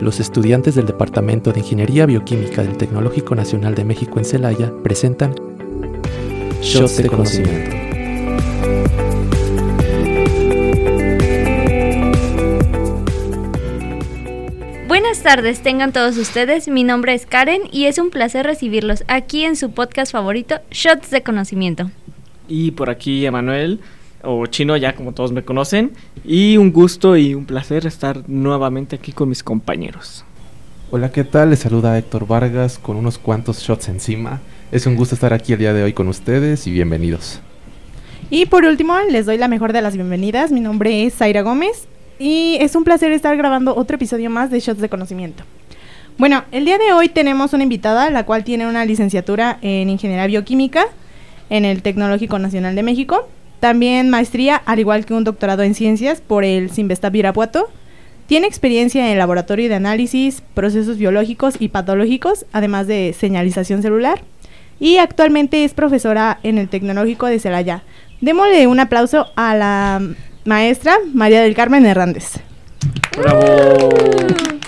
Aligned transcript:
los 0.00 0.20
estudiantes 0.20 0.74
del 0.74 0.86
Departamento 0.86 1.52
de 1.52 1.60
Ingeniería 1.60 2.06
Bioquímica 2.06 2.62
del 2.62 2.76
Tecnológico 2.76 3.34
Nacional 3.34 3.74
de 3.74 3.84
México 3.84 4.18
en 4.18 4.24
Celaya 4.24 4.72
presentan 4.82 5.34
Shots 6.60 6.98
de 6.98 7.08
Conocimiento. 7.08 7.76
Buenas 14.86 15.22
tardes, 15.22 15.60
tengan 15.60 15.92
todos 15.92 16.16
ustedes. 16.18 16.68
Mi 16.68 16.84
nombre 16.84 17.14
es 17.14 17.26
Karen 17.26 17.62
y 17.72 17.86
es 17.86 17.98
un 17.98 18.10
placer 18.10 18.46
recibirlos 18.46 19.04
aquí 19.08 19.44
en 19.44 19.56
su 19.56 19.70
podcast 19.70 20.12
favorito, 20.12 20.56
Shots 20.70 21.10
de 21.10 21.22
Conocimiento. 21.22 21.90
Y 22.48 22.72
por 22.72 22.90
aquí 22.90 23.26
Emanuel, 23.26 23.80
o 24.26 24.46
Chino 24.46 24.76
ya 24.76 24.94
como 24.94 25.12
todos 25.12 25.32
me 25.32 25.44
conocen, 25.44 25.92
y 26.24 26.56
un 26.56 26.72
gusto 26.72 27.16
y 27.16 27.34
un 27.34 27.46
placer 27.46 27.86
estar 27.86 28.28
nuevamente 28.28 28.96
aquí 28.96 29.12
con 29.12 29.28
mis 29.28 29.42
compañeros. 29.42 30.24
Hola, 30.90 31.10
¿qué 31.10 31.24
tal? 31.24 31.50
Les 31.50 31.60
saluda 31.60 31.98
Héctor 31.98 32.26
Vargas 32.26 32.78
con 32.78 32.96
unos 32.96 33.18
cuantos 33.18 33.60
shots 33.60 33.88
encima. 33.88 34.40
Es 34.70 34.86
un 34.86 34.96
gusto 34.96 35.14
estar 35.14 35.32
aquí 35.32 35.52
el 35.52 35.58
día 35.58 35.72
de 35.72 35.82
hoy 35.82 35.92
con 35.92 36.08
ustedes 36.08 36.66
y 36.66 36.70
bienvenidos. 36.70 37.40
Y 38.30 38.46
por 38.46 38.64
último, 38.64 38.96
les 39.10 39.26
doy 39.26 39.38
la 39.38 39.48
mejor 39.48 39.72
de 39.72 39.82
las 39.82 39.94
bienvenidas. 39.94 40.52
Mi 40.52 40.60
nombre 40.60 41.04
es 41.04 41.14
Zaira 41.14 41.42
Gómez 41.42 41.86
y 42.18 42.56
es 42.60 42.74
un 42.74 42.84
placer 42.84 43.12
estar 43.12 43.36
grabando 43.36 43.76
otro 43.76 43.96
episodio 43.96 44.30
más 44.30 44.50
de 44.50 44.60
Shots 44.60 44.80
de 44.80 44.88
Conocimiento. 44.88 45.44
Bueno, 46.18 46.44
el 46.50 46.64
día 46.64 46.78
de 46.78 46.92
hoy 46.92 47.08
tenemos 47.08 47.52
una 47.52 47.62
invitada, 47.62 48.08
la 48.10 48.24
cual 48.24 48.42
tiene 48.42 48.66
una 48.66 48.84
licenciatura 48.84 49.58
en 49.62 49.90
Ingeniería 49.90 50.26
Bioquímica 50.26 50.86
en 51.50 51.64
el 51.64 51.82
Tecnológico 51.82 52.38
Nacional 52.38 52.74
de 52.74 52.82
México. 52.82 53.28
También 53.60 54.10
maestría, 54.10 54.56
al 54.56 54.78
igual 54.78 55.06
que 55.06 55.14
un 55.14 55.24
doctorado 55.24 55.62
en 55.62 55.74
ciencias 55.74 56.20
por 56.20 56.44
el 56.44 56.70
Sinvestab 56.70 57.14
Irapuato. 57.14 57.70
Tiene 58.26 58.46
experiencia 58.46 59.04
en 59.04 59.12
el 59.12 59.18
laboratorio 59.18 59.68
de 59.68 59.76
análisis, 59.76 60.42
procesos 60.54 60.98
biológicos 60.98 61.54
y 61.60 61.68
patológicos, 61.68 62.44
además 62.52 62.86
de 62.86 63.14
señalización 63.18 63.82
celular. 63.82 64.20
Y 64.80 64.98
actualmente 64.98 65.64
es 65.64 65.74
profesora 65.74 66.38
en 66.42 66.58
el 66.58 66.68
Tecnológico 66.68 67.26
de 67.26 67.38
Celaya. 67.38 67.82
Démosle 68.20 68.66
un 68.66 68.80
aplauso 68.80 69.28
a 69.36 69.54
la 69.54 70.02
maestra 70.44 70.96
María 71.14 71.40
del 71.40 71.54
Carmen 71.54 71.86
Hernández. 71.86 72.40
¡Bravo! 73.16 73.90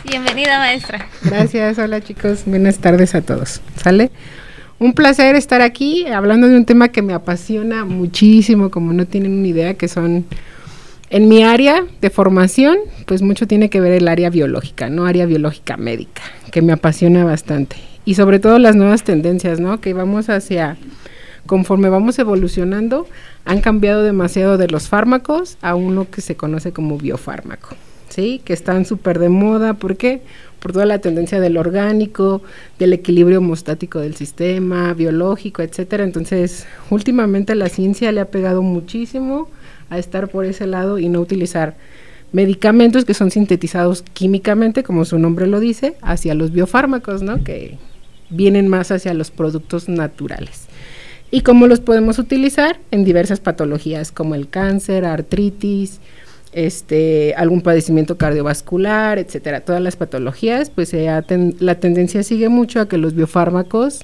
Bienvenida, 0.05 0.59
maestra. 0.59 1.07
Gracias, 1.23 1.79
hola 1.79 2.01
chicos, 2.01 2.45
buenas 2.47 2.79
tardes 2.79 3.15
a 3.15 3.21
todos. 3.21 3.61
¿Sale? 3.77 4.11
Un 4.81 4.93
placer 4.93 5.35
estar 5.35 5.61
aquí 5.61 6.07
hablando 6.07 6.47
de 6.47 6.57
un 6.57 6.65
tema 6.65 6.89
que 6.89 7.03
me 7.03 7.13
apasiona 7.13 7.85
muchísimo, 7.85 8.71
como 8.71 8.93
no 8.93 9.07
tienen 9.07 9.33
una 9.33 9.49
idea, 9.49 9.75
que 9.75 9.89
son 9.89 10.25
en 11.11 11.29
mi 11.29 11.43
área 11.43 11.85
de 12.01 12.11
formación, 12.11 12.79
pues 13.05 13.21
mucho 13.21 13.49
tiene 13.49 13.71
que 13.71 13.81
ver 13.81 13.93
el 13.93 14.07
área 14.07 14.31
biológica, 14.31 14.89
no 14.89 15.05
área 15.05 15.27
biológica 15.27 15.77
médica, 15.77 16.23
que 16.53 16.63
me 16.63 16.73
apasiona 16.73 17.25
bastante. 17.25 17.77
Y 18.05 18.15
sobre 18.15 18.39
todo 18.39 18.61
las 18.61 18.77
nuevas 18.77 19.03
tendencias, 19.03 19.59
¿no? 19.59 19.81
Que 19.81 19.95
vamos 19.95 20.29
hacia, 20.29 20.77
conforme 21.47 21.89
vamos 21.89 22.17
evolucionando, 22.21 23.09
han 23.45 23.61
cambiado 23.61 24.05
demasiado 24.05 24.59
de 24.59 24.69
los 24.69 24.89
fármacos 24.89 25.59
a 25.61 25.75
uno 25.75 26.09
que 26.09 26.21
se 26.21 26.37
conoce 26.37 26.73
como 26.73 26.99
biofármaco, 26.99 27.71
¿sí? 28.11 28.41
Que 28.45 28.53
están 28.53 28.85
súper 28.85 29.19
de 29.19 29.29
moda, 29.29 29.75
¿por 29.75 29.97
qué? 29.97 30.23
Por 30.61 30.73
toda 30.73 30.87
la 30.87 30.99
tendencia 30.99 31.41
del 31.41 31.57
orgánico, 31.57 32.43
del 32.79 32.93
equilibrio 32.93 33.39
hemostático 33.39 34.01
del 34.01 34.17
sistema, 34.17 34.93
biológico, 34.95 35.63
etcétera. 35.63 36.05
Entonces, 36.05 36.67
últimamente 36.91 37.55
la 37.55 37.69
ciencia 37.69 38.11
le 38.13 38.21
ha 38.21 38.31
pegado 38.31 38.63
muchísimo 38.63 39.49
a 39.91 39.99
estar 39.99 40.29
por 40.29 40.45
ese 40.45 40.67
lado 40.67 40.99
y 40.99 41.09
no 41.09 41.21
utilizar 41.21 41.77
medicamentos 42.33 43.05
que 43.05 43.15
son 43.15 43.31
sintetizados 43.31 44.03
químicamente, 44.03 44.83
como 44.83 45.05
su 45.05 45.19
nombre 45.19 45.47
lo 45.47 45.61
dice, 45.61 45.97
hacia 46.03 46.35
los 46.35 46.53
biofármacos, 46.53 47.23
¿no? 47.23 47.43
Que 47.43 47.79
vienen 48.31 48.69
más 48.69 48.91
hacia 48.91 49.15
los 49.15 49.31
productos 49.31 49.89
naturales. 49.89 50.67
¿Y 51.31 51.43
cómo 51.43 51.67
los 51.67 51.81
podemos 51.81 52.19
utilizar? 52.19 52.79
En 52.91 53.05
diversas 53.05 53.41
patologías 53.41 54.13
como 54.13 54.35
el 54.35 54.49
cáncer, 54.49 55.05
artritis, 55.05 56.01
este, 56.53 57.35
algún 57.37 57.63
padecimiento 57.63 58.19
cardiovascular, 58.19 59.19
etcétera. 59.19 59.61
Todas 59.61 59.83
las 59.83 59.97
patologías, 59.97 60.71
pues 60.71 60.93
la 60.93 61.75
tendencia 61.81 62.23
sigue 62.23 62.49
mucho 62.49 62.81
a 62.81 62.89
que 62.89 62.99
los 62.99 63.15
biofármacos 63.15 64.01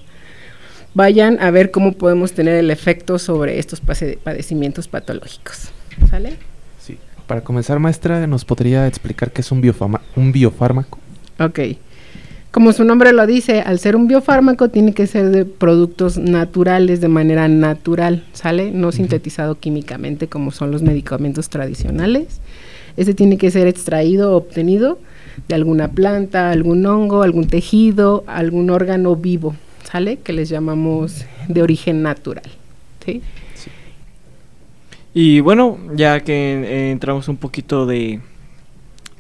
vayan 0.95 1.41
a 1.41 1.51
ver 1.51 1.71
cómo 1.71 1.93
podemos 1.93 2.33
tener 2.33 2.55
el 2.55 2.71
efecto 2.71 3.19
sobre 3.19 3.59
estos 3.59 3.81
padecimientos 3.81 4.89
patológicos. 4.89 5.71
¿Sale? 6.09 6.37
Sí. 6.81 6.99
Para 7.27 7.43
comenzar, 7.43 7.79
maestra, 7.79 8.27
¿nos 8.27 8.45
podría 8.45 8.87
explicar 8.87 9.33
qué 9.33 9.41
es 9.41 9.51
un, 9.51 9.75
un 10.17 10.33
biofármaco? 10.33 10.99
Ok. 11.39 11.61
Como 12.55 12.73
su 12.73 12.85
nombre 12.85 13.13
lo 13.13 13.27
dice, 13.27 13.63
al 13.63 13.81
ser 13.81 13.97
un 13.97 14.07
biofármaco 14.07 14.69
tiene 14.69 14.93
que 14.95 15.09
ser 15.09 15.31
de 15.31 15.45
productos 15.45 16.19
naturales 16.19 17.01
de 17.01 17.09
manera 17.09 17.49
natural, 17.49 18.23
¿sale? 18.33 18.71
No 18.71 18.93
sintetizado 18.93 19.59
químicamente 19.59 20.29
como 20.29 20.53
son 20.53 20.71
los 20.71 20.81
medicamentos 20.81 21.49
tradicionales. 21.49 22.41
Ese 22.97 23.13
tiene 23.13 23.39
que 23.39 23.51
ser 23.51 23.67
extraído 23.67 24.33
o 24.33 24.37
obtenido 24.37 25.01
de 25.49 25.57
alguna 25.57 25.89
planta, 25.89 26.53
algún 26.53 26.87
hongo, 26.87 27.25
algún 27.25 27.49
tejido, 27.49 28.23
algún 28.29 28.71
órgano 28.71 29.17
vivo, 29.17 29.57
¿sale? 29.83 30.19
Que 30.19 30.33
les 30.33 30.49
llamamos 30.49 31.25
de 31.49 31.61
origen 31.61 32.03
natural, 32.03 32.45
¿sí? 33.05 33.21
Y 35.13 35.41
bueno, 35.41 35.77
ya 35.97 36.21
que 36.21 36.33
eh, 36.33 36.91
entramos 36.93 37.27
un 37.27 37.37
poquito 37.37 37.85
de 37.85 38.21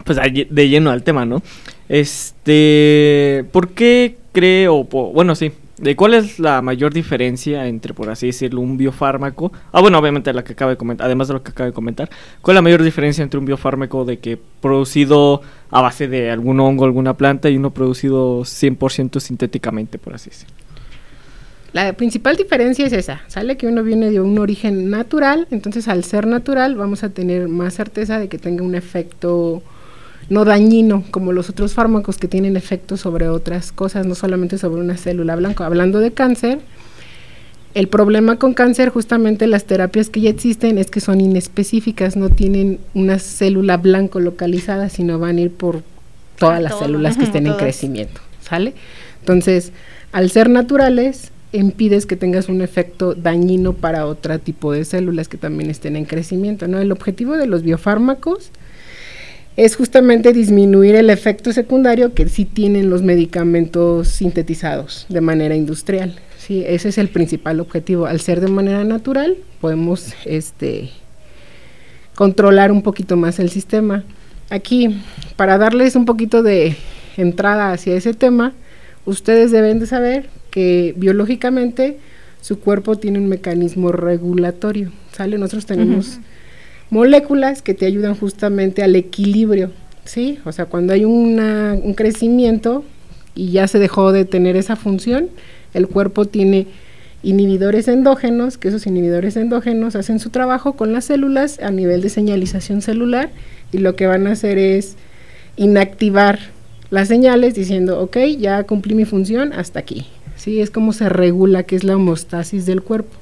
pues 0.05 0.19
de 0.19 0.69
lleno 0.69 0.91
al 0.91 1.03
tema, 1.03 1.25
¿no? 1.25 1.43
Este, 1.89 3.45
¿por 3.53 3.71
qué 3.71 4.17
creo, 4.33 4.85
bueno, 4.85 5.35
sí, 5.35 5.53
de 5.79 5.97
cuál 5.97 6.15
es 6.15 6.39
la 6.39 6.63
mayor 6.63 6.95
diferencia 6.95 7.67
entre, 7.67 7.95
por 7.95 8.09
así 8.09 8.29
decirlo, 8.29 8.61
un 8.61 8.77
biofármaco? 8.77 9.53
Ah, 9.73 9.81
bueno, 9.81 9.99
obviamente 9.99 10.33
la 10.33 10.45
que 10.45 10.53
acaba 10.53 10.71
de 10.71 10.77
comentar, 10.77 11.07
además 11.07 11.29
de 11.29 11.35
lo 11.35 11.43
que 11.43 11.51
acaba 11.51 11.67
de 11.67 11.73
comentar, 11.73 12.09
¿cuál 12.43 12.55
es 12.55 12.59
la 12.59 12.63
mayor 12.63 12.83
diferencia 12.83 13.23
entre 13.23 13.39
un 13.39 13.47
biofármaco 13.47 14.05
de 14.05 14.19
que 14.19 14.39
producido 14.61 15.43
a 15.71 15.81
base 15.83 16.09
de 16.09 16.31
algún 16.31 16.61
hongo, 16.61 16.85
alguna 16.85 17.15
planta 17.15 17.51
y 17.51 17.57
uno 17.57 17.71
producido 17.71 18.45
100% 18.45 19.21
sintéticamente, 19.21 19.99
por 19.99 20.15
así 20.15 20.31
decirlo? 20.31 20.55
La 21.73 21.93
principal 21.95 22.37
diferencia 22.37 22.87
es 22.87 22.93
esa, 22.93 23.23
sale 23.27 23.57
que 23.57 23.67
uno 23.67 23.83
viene 23.83 24.11
de 24.11 24.21
un 24.21 24.39
origen 24.39 24.91
natural, 24.91 25.49
entonces 25.51 25.89
al 25.89 26.05
ser 26.05 26.25
natural 26.25 26.77
vamos 26.77 27.03
a 27.03 27.09
tener 27.09 27.49
más 27.49 27.75
certeza 27.75 28.21
de 28.21 28.29
que 28.29 28.39
tenga 28.39 28.63
un 28.63 28.77
efecto 28.77 29.61
no 30.31 30.45
dañino 30.45 31.05
como 31.11 31.33
los 31.33 31.51
otros 31.51 31.75
fármacos 31.75 32.17
que 32.17 32.29
tienen 32.29 32.57
efectos 32.57 33.01
sobre 33.01 33.29
otras 33.29 33.73
cosas, 33.73 34.07
no 34.07 34.15
solamente 34.15 34.59
sobre 34.59 34.81
una 34.81 34.97
célula 34.97 35.37
blanca. 35.37 35.67
Hablando 35.67 36.01
de 36.01 36.13
cáncer, 36.13 36.61
el 37.75 37.89
problema 37.89 38.39
con 38.39 38.55
cáncer, 38.55 38.91
justamente 38.91 39.47
las 39.47 39.65
terapias 39.65 40.09
que 40.09 40.21
ya 40.21 40.31
existen, 40.31 40.79
es 40.79 40.91
que 40.91 41.01
son 41.01 41.21
inespecíficas, 41.21 42.17
no 42.17 42.31
tienen 42.31 42.79
una 42.95 43.19
célula 43.19 43.77
blanco 43.77 44.21
localizada, 44.21 44.89
sino 44.89 45.19
van 45.19 45.39
a 45.39 45.41
ir 45.43 45.51
por 45.51 45.83
todas 46.39 46.63
las 46.63 46.79
células 46.79 47.17
que 47.17 47.25
estén 47.25 47.47
en 47.47 47.55
crecimiento, 47.55 48.21
¿sale? 48.41 48.75
Entonces, 49.21 49.73
al 50.13 50.31
ser 50.31 50.51
naturales, 50.51 51.33
impides 51.53 52.07
que 52.07 52.17
tengas 52.17 52.49
un 52.49 52.61
efecto 52.61 53.15
dañino 53.15 53.73
para 53.73 54.07
otro 54.07 54.39
tipo 54.39 54.73
de 54.73 54.85
células 54.85 55.29
que 55.29 55.37
también 55.37 55.71
estén 55.71 55.97
en 55.97 56.05
crecimiento, 56.05 56.69
¿no? 56.69 56.79
El 56.79 56.93
objetivo 56.93 57.37
de 57.37 57.47
los 57.47 57.63
biofármacos 57.63 58.51
es 59.57 59.77
justamente 59.77 60.33
disminuir 60.33 60.97
el 60.97 61.11
efecto 61.11 61.53
secundario 61.53 62.13
que 62.13 62.29
sí 62.29 62.45
tienen 62.45 62.91
los 62.91 63.03
medicamentos 63.03 64.09
sintetizados 64.09 65.07
de 65.09 65.21
manera 65.21 65.55
industrial. 65.55 66.17
Sí, 66.39 66.65
ese 66.67 66.89
es 66.89 66.99
el 66.99 67.09
principal 67.09 67.61
objetivo. 67.61 68.07
Al 68.07 68.21
ser 68.21 68.41
de 68.41 68.49
manera 68.49 68.85
natural, 68.85 69.37
podemos 69.61 70.13
este, 70.25 70.91
controlar 72.15 72.73
un 72.73 72.83
poquito 72.83 73.17
más 73.17 73.39
el 73.39 73.49
sistema. 73.49 74.05
Aquí, 74.51 75.01
para 75.37 75.57
darles 75.57 75.95
un 75.97 76.05
poquito 76.05 76.43
de 76.43 76.77
entrada 77.17 77.73
hacia 77.73 77.95
ese 77.95 78.13
tema, 78.13 78.53
ustedes 79.07 79.53
deben 79.53 79.79
de 79.79 79.87
saber 79.87 80.29
que 80.51 80.95
biológicamente 80.97 81.99
su 82.41 82.59
cuerpo 82.59 82.97
tiene 82.97 83.19
un 83.19 83.29
mecanismo 83.29 83.93
regulatorio. 83.93 84.91
¿Sale? 85.13 85.39
Nosotros 85.39 85.65
tenemos 85.65 86.19
moléculas 86.91 87.63
que 87.63 87.75
te 87.75 87.87
ayudan 87.87 88.15
justamente 88.15 88.83
al 88.83 88.97
equilibrio, 88.97 89.71
¿sí? 90.05 90.39
O 90.45 90.53
sea, 90.53 90.67
cuando 90.67 90.93
hay 90.93 91.05
una, 91.05 91.77
un 91.83 91.95
crecimiento 91.95 92.85
y 93.35 93.51
ya 93.51 93.67
se 93.69 93.79
dejó 93.79 94.13
de 94.13 94.25
tener 94.25 94.57
esa 94.57 94.77
función, 94.77 95.29
el 95.73 95.89
cuerpo 95.89 96.25
tiene 96.25 96.67
inhibidores 97.23 97.89
endógenos, 97.89 98.59
que 98.59 98.69
esos 98.69 98.87
inhibidores 98.87 99.37
endógenos 99.37 99.97
hacen 99.97 100.21
su 100.21 100.31
trabajo 100.31 100.75
con 100.75 100.93
las 100.93 101.07
células 101.07 101.59
a 101.61 101.71
nivel 101.71 102.03
de 102.03 102.11
señalización 102.11 102.83
celular 102.83 103.31
y 103.73 103.79
lo 103.79 103.97
que 103.97 104.07
van 104.07 104.27
a 104.27 104.33
hacer 104.33 104.59
es 104.59 104.97
inactivar 105.57 106.39
las 106.91 107.09
señales 107.09 107.55
diciendo, 107.55 108.01
ok, 108.01 108.19
ya 108.39 108.63
cumplí 108.65 108.95
mi 108.95 109.05
función 109.05 109.53
hasta 109.53 109.81
aquí. 109.81 110.07
Sí, 110.37 110.61
es 110.61 110.71
como 110.71 110.93
se 110.93 111.09
regula, 111.09 111.63
que 111.63 111.77
es 111.77 111.85
la 111.85 111.97
homostasis 111.97 112.67
del 112.67 112.83
cuerpo. 112.83 113.17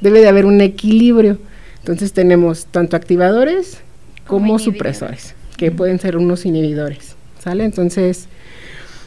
Debe 0.00 0.20
de 0.20 0.28
haber 0.28 0.46
un 0.46 0.60
equilibrio. 0.60 1.38
Entonces 1.86 2.12
tenemos 2.12 2.66
tanto 2.66 2.96
activadores 2.96 3.78
como, 4.26 4.58
supresores, 4.58 5.36
que 5.56 5.70
pueden 5.70 6.00
ser 6.00 6.16
unos 6.16 6.44
inhibidores. 6.44 7.14
¿sale? 7.46 7.64
Entonces, 7.64 8.26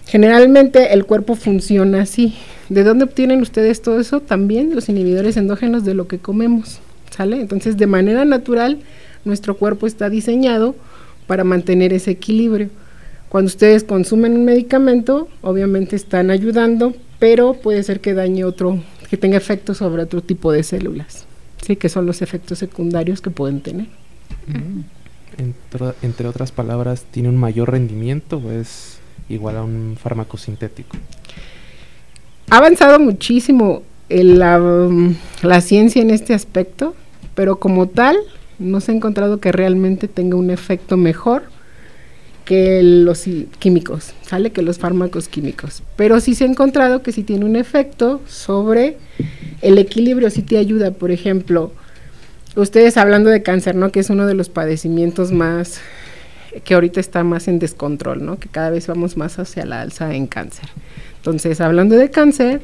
generalmente 0.05 0.93
el 0.93 1.03
cuerpo 1.03 1.35
funciona 1.35 2.03
así. 2.03 2.35
¿De 2.69 2.85
dónde 2.85 3.03
obtienen 3.03 3.41
ustedes 3.41 3.81
todo 3.81 3.99
eso? 3.99 4.21
También 4.21 4.73
los 4.73 4.87
inhibidores 4.87 5.35
endógenos 5.35 5.83
de 5.83 5.93
lo 5.93 6.07
que 6.07 6.19
comemos, 6.19 6.79
¿sale? 7.09 7.41
Entonces, 7.41 7.75
de 7.75 7.85
manera 7.85 8.23
natural, 8.23 8.79
nuestro 9.25 9.57
cuerpo 9.57 9.85
está 9.85 10.09
diseñado 10.09 10.73
para 11.27 11.43
mantener 11.43 11.91
ese 11.91 12.11
equilibrio. 12.11 12.69
Cuando 13.27 13.47
ustedes 13.47 13.83
consumen 13.83 14.37
un 14.37 14.45
medicamento, 14.45 15.27
obviamente 15.41 15.97
están 15.97 16.31
ayudando, 16.31 16.93
pero 17.19 17.55
puede 17.55 17.83
ser 17.83 17.99
que 17.99 18.13
dañe 18.13 18.45
otro, 18.45 18.79
que 19.09 19.17
tenga 19.17 19.35
efectos 19.35 19.79
sobre 19.79 20.03
otro 20.03 20.21
tipo 20.21 20.53
de 20.53 20.63
células, 20.63 21.25
sí, 21.69 21.75
que 21.75 21.87
son 21.87 22.07
los 22.07 22.23
efectos 22.23 22.57
secundarios 22.57 23.21
que 23.21 23.29
pueden 23.29 23.61
tener. 23.61 23.85
Entre, 25.37 25.93
entre 26.01 26.27
otras 26.27 26.51
palabras, 26.51 27.05
¿tiene 27.11 27.29
un 27.29 27.37
mayor 27.37 27.71
rendimiento 27.71 28.41
o 28.43 28.51
es 28.51 28.97
igual 29.29 29.57
a 29.57 29.63
un 29.63 29.95
fármaco 30.01 30.35
sintético? 30.37 30.97
Ha 32.49 32.57
avanzado 32.57 32.99
muchísimo 32.99 33.83
el, 34.09 34.39
la, 34.39 34.57
mm, 34.57 35.15
la 35.43 35.61
ciencia 35.61 36.01
en 36.01 36.09
este 36.09 36.33
aspecto, 36.33 36.95
pero 37.35 37.59
como 37.59 37.87
tal, 37.87 38.17
no 38.57 38.81
se 38.81 38.91
ha 38.91 38.95
encontrado 38.95 39.39
que 39.39 39.51
realmente 39.51 40.07
tenga 40.07 40.37
un 40.37 40.49
efecto 40.49 40.97
mejor 40.97 41.43
que 42.49 42.81
los 42.81 43.25
químicos, 43.59 44.13
¿sale? 44.23 44.51
Que 44.51 44.63
los 44.63 44.79
fármacos 44.79 45.27
químicos. 45.27 45.83
Pero 45.95 46.19
sí 46.19 46.33
se 46.33 46.45
ha 46.45 46.47
encontrado 46.47 47.03
que 47.03 47.11
sí 47.11 47.21
tiene 47.21 47.45
un 47.45 47.55
efecto 47.55 48.21
sobre 48.27 48.97
el 49.61 49.77
equilibrio, 49.77 50.31
sí 50.31 50.41
te 50.41 50.57
ayuda. 50.57 50.89
Por 50.89 51.11
ejemplo, 51.11 51.71
ustedes 52.55 52.97
hablando 52.97 53.29
de 53.29 53.43
cáncer, 53.43 53.75
¿no? 53.75 53.91
Que 53.91 53.99
es 53.99 54.09
uno 54.09 54.25
de 54.25 54.33
los 54.33 54.49
padecimientos 54.49 55.31
más 55.31 55.79
que 56.63 56.73
ahorita 56.73 56.99
está 56.99 57.23
más 57.23 57.47
en 57.47 57.59
descontrol, 57.59 58.25
¿no? 58.25 58.39
Que 58.39 58.49
cada 58.49 58.71
vez 58.71 58.87
vamos 58.87 59.15
más 59.15 59.37
hacia 59.37 59.63
la 59.67 59.81
alza 59.81 60.15
en 60.15 60.25
cáncer. 60.25 60.69
Entonces, 61.17 61.61
hablando 61.61 61.97
de 61.97 62.09
cáncer, 62.09 62.61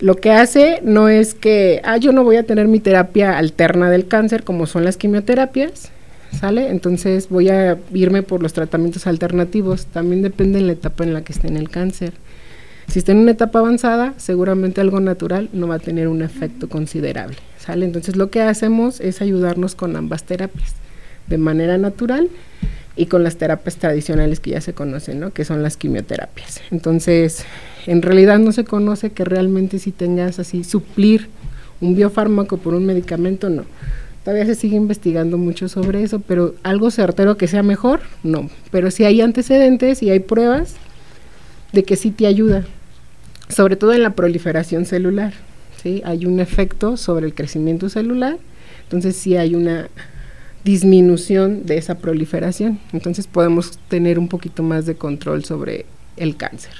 lo 0.00 0.14
que 0.16 0.32
hace 0.32 0.80
no 0.82 1.10
es 1.10 1.34
que, 1.34 1.82
ah, 1.84 1.98
yo 1.98 2.12
no 2.12 2.24
voy 2.24 2.36
a 2.36 2.44
tener 2.44 2.66
mi 2.66 2.80
terapia 2.80 3.36
alterna 3.36 3.90
del 3.90 4.08
cáncer 4.08 4.42
como 4.42 4.66
son 4.66 4.84
las 4.84 4.96
quimioterapias, 4.96 5.92
¿sale? 6.32 6.68
Entonces 6.70 7.28
voy 7.28 7.48
a 7.48 7.78
irme 7.92 8.22
por 8.22 8.42
los 8.42 8.52
tratamientos 8.52 9.06
alternativos. 9.06 9.86
También 9.86 10.22
depende 10.22 10.58
en 10.58 10.66
la 10.66 10.72
etapa 10.72 11.04
en 11.04 11.14
la 11.14 11.22
que 11.22 11.32
esté 11.32 11.48
en 11.48 11.56
el 11.56 11.68
cáncer. 11.68 12.12
Si 12.88 13.00
está 13.00 13.12
en 13.12 13.18
una 13.18 13.32
etapa 13.32 13.58
avanzada, 13.58 14.14
seguramente 14.16 14.80
algo 14.80 15.00
natural 15.00 15.48
no 15.52 15.66
va 15.66 15.76
a 15.76 15.78
tener 15.80 16.08
un 16.08 16.22
efecto 16.22 16.68
considerable, 16.68 17.36
¿sale? 17.58 17.84
Entonces 17.84 18.16
lo 18.16 18.30
que 18.30 18.42
hacemos 18.42 19.00
es 19.00 19.20
ayudarnos 19.20 19.74
con 19.74 19.96
ambas 19.96 20.24
terapias, 20.24 20.74
de 21.26 21.38
manera 21.38 21.78
natural 21.78 22.28
y 22.94 23.06
con 23.06 23.22
las 23.24 23.36
terapias 23.36 23.76
tradicionales 23.76 24.40
que 24.40 24.50
ya 24.50 24.60
se 24.60 24.72
conocen, 24.72 25.20
¿no? 25.20 25.32
Que 25.32 25.44
son 25.44 25.62
las 25.62 25.76
quimioterapias. 25.76 26.62
Entonces, 26.70 27.44
en 27.86 28.02
realidad 28.02 28.38
no 28.38 28.52
se 28.52 28.64
conoce 28.64 29.10
que 29.10 29.24
realmente 29.24 29.78
si 29.78 29.92
tengas 29.92 30.38
así 30.38 30.64
suplir 30.64 31.28
un 31.80 31.94
biofármaco 31.94 32.56
por 32.56 32.74
un 32.74 32.86
medicamento, 32.86 33.50
no. 33.50 33.64
Todavía 34.26 34.44
se 34.46 34.56
sigue 34.56 34.76
investigando 34.76 35.38
mucho 35.38 35.68
sobre 35.68 36.02
eso, 36.02 36.18
pero 36.18 36.56
algo 36.64 36.90
certero 36.90 37.36
que 37.36 37.46
sea 37.46 37.62
mejor, 37.62 38.00
no. 38.24 38.50
Pero 38.72 38.90
si 38.90 39.04
hay 39.04 39.20
antecedentes 39.20 40.02
y 40.02 40.10
hay 40.10 40.18
pruebas 40.18 40.74
de 41.72 41.84
que 41.84 41.94
sí 41.94 42.10
te 42.10 42.26
ayuda, 42.26 42.64
sobre 43.48 43.76
todo 43.76 43.92
en 43.92 44.02
la 44.02 44.16
proliferación 44.16 44.84
celular, 44.84 45.32
¿sí? 45.80 46.02
Hay 46.04 46.26
un 46.26 46.40
efecto 46.40 46.96
sobre 46.96 47.26
el 47.26 47.34
crecimiento 47.34 47.88
celular, 47.88 48.36
entonces 48.82 49.14
sí 49.14 49.36
hay 49.36 49.54
una 49.54 49.90
disminución 50.64 51.64
de 51.64 51.78
esa 51.78 51.98
proliferación. 51.98 52.80
Entonces 52.92 53.28
podemos 53.28 53.78
tener 53.86 54.18
un 54.18 54.26
poquito 54.26 54.64
más 54.64 54.86
de 54.86 54.96
control 54.96 55.44
sobre 55.44 55.86
el 56.16 56.36
cáncer. 56.36 56.74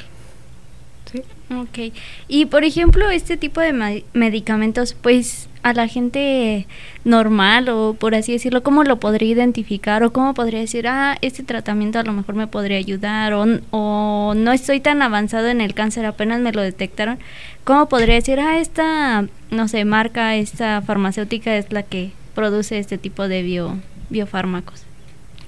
¿sí? 1.12 1.22
Ok. 1.54 1.94
Y 2.26 2.46
por 2.46 2.64
ejemplo, 2.64 3.08
este 3.08 3.36
tipo 3.36 3.60
de 3.60 4.02
medicamentos, 4.14 4.94
pues 5.00 5.48
a 5.66 5.72
la 5.72 5.88
gente 5.88 6.64
normal 7.04 7.68
o 7.68 7.94
por 7.94 8.14
así 8.14 8.30
decirlo, 8.30 8.62
¿cómo 8.62 8.84
lo 8.84 9.00
podría 9.00 9.32
identificar 9.32 10.04
o 10.04 10.12
cómo 10.12 10.32
podría 10.32 10.60
decir, 10.60 10.86
ah, 10.86 11.18
este 11.22 11.42
tratamiento 11.42 11.98
a 11.98 12.04
lo 12.04 12.12
mejor 12.12 12.36
me 12.36 12.46
podría 12.46 12.78
ayudar 12.78 13.32
o, 13.32 13.44
o 13.72 14.34
no 14.36 14.52
estoy 14.52 14.78
tan 14.78 15.02
avanzado 15.02 15.48
en 15.48 15.60
el 15.60 15.74
cáncer, 15.74 16.06
apenas 16.06 16.40
me 16.40 16.52
lo 16.52 16.62
detectaron? 16.62 17.18
¿Cómo 17.64 17.88
podría 17.88 18.14
decir, 18.14 18.38
ah, 18.38 18.60
esta, 18.60 19.26
no 19.50 19.66
sé, 19.66 19.84
marca, 19.84 20.36
esta 20.36 20.82
farmacéutica 20.82 21.56
es 21.56 21.72
la 21.72 21.82
que 21.82 22.12
produce 22.36 22.78
este 22.78 22.96
tipo 22.96 23.26
de 23.26 23.42
bio, 23.42 23.76
biofármacos? 24.08 24.84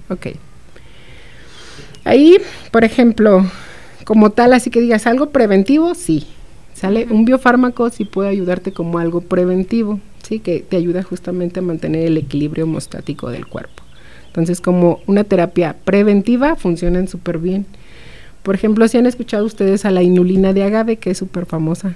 Ok. 0.09 0.29
Ahí, 2.03 2.39
por 2.73 2.83
ejemplo, 2.83 3.49
como 4.03 4.31
tal, 4.31 4.53
así 4.53 4.71
que 4.71 4.81
digas 4.81 5.07
algo 5.07 5.31
preventivo, 5.31 5.95
sí. 5.95 6.27
¿Sale? 6.75 7.07
Un 7.11 7.25
biofármaco 7.25 7.91
sí 7.91 8.05
puede 8.05 8.29
ayudarte 8.29 8.73
como 8.73 8.99
algo 8.99 9.21
preventivo, 9.21 9.99
¿sí? 10.29 10.41
Que 10.41 10.61
te 10.61 10.77
ayuda 10.77 11.03
justamente 11.03 11.61
a 11.61 11.63
mantener 11.63 12.07
el 12.07 12.19
equilibrio 12.19 12.65
hemostático 12.65 13.31
del 13.31 13.47
cuerpo. 13.47 13.83
Entonces, 14.27 14.61
como 14.61 15.01
una 15.07 15.25
terapia 15.25 15.75
preventiva, 15.85 16.55
funcionan 16.55 17.09
súper 17.09 17.39
bien. 17.39 17.65
Por 18.43 18.55
ejemplo, 18.55 18.87
si 18.87 18.99
han 18.99 19.07
escuchado 19.07 19.45
ustedes 19.45 19.85
a 19.85 19.91
la 19.91 20.03
inulina 20.03 20.53
de 20.53 20.65
agave, 20.65 20.97
que 20.97 21.11
es 21.11 21.19
súper 21.19 21.47
famosa, 21.47 21.95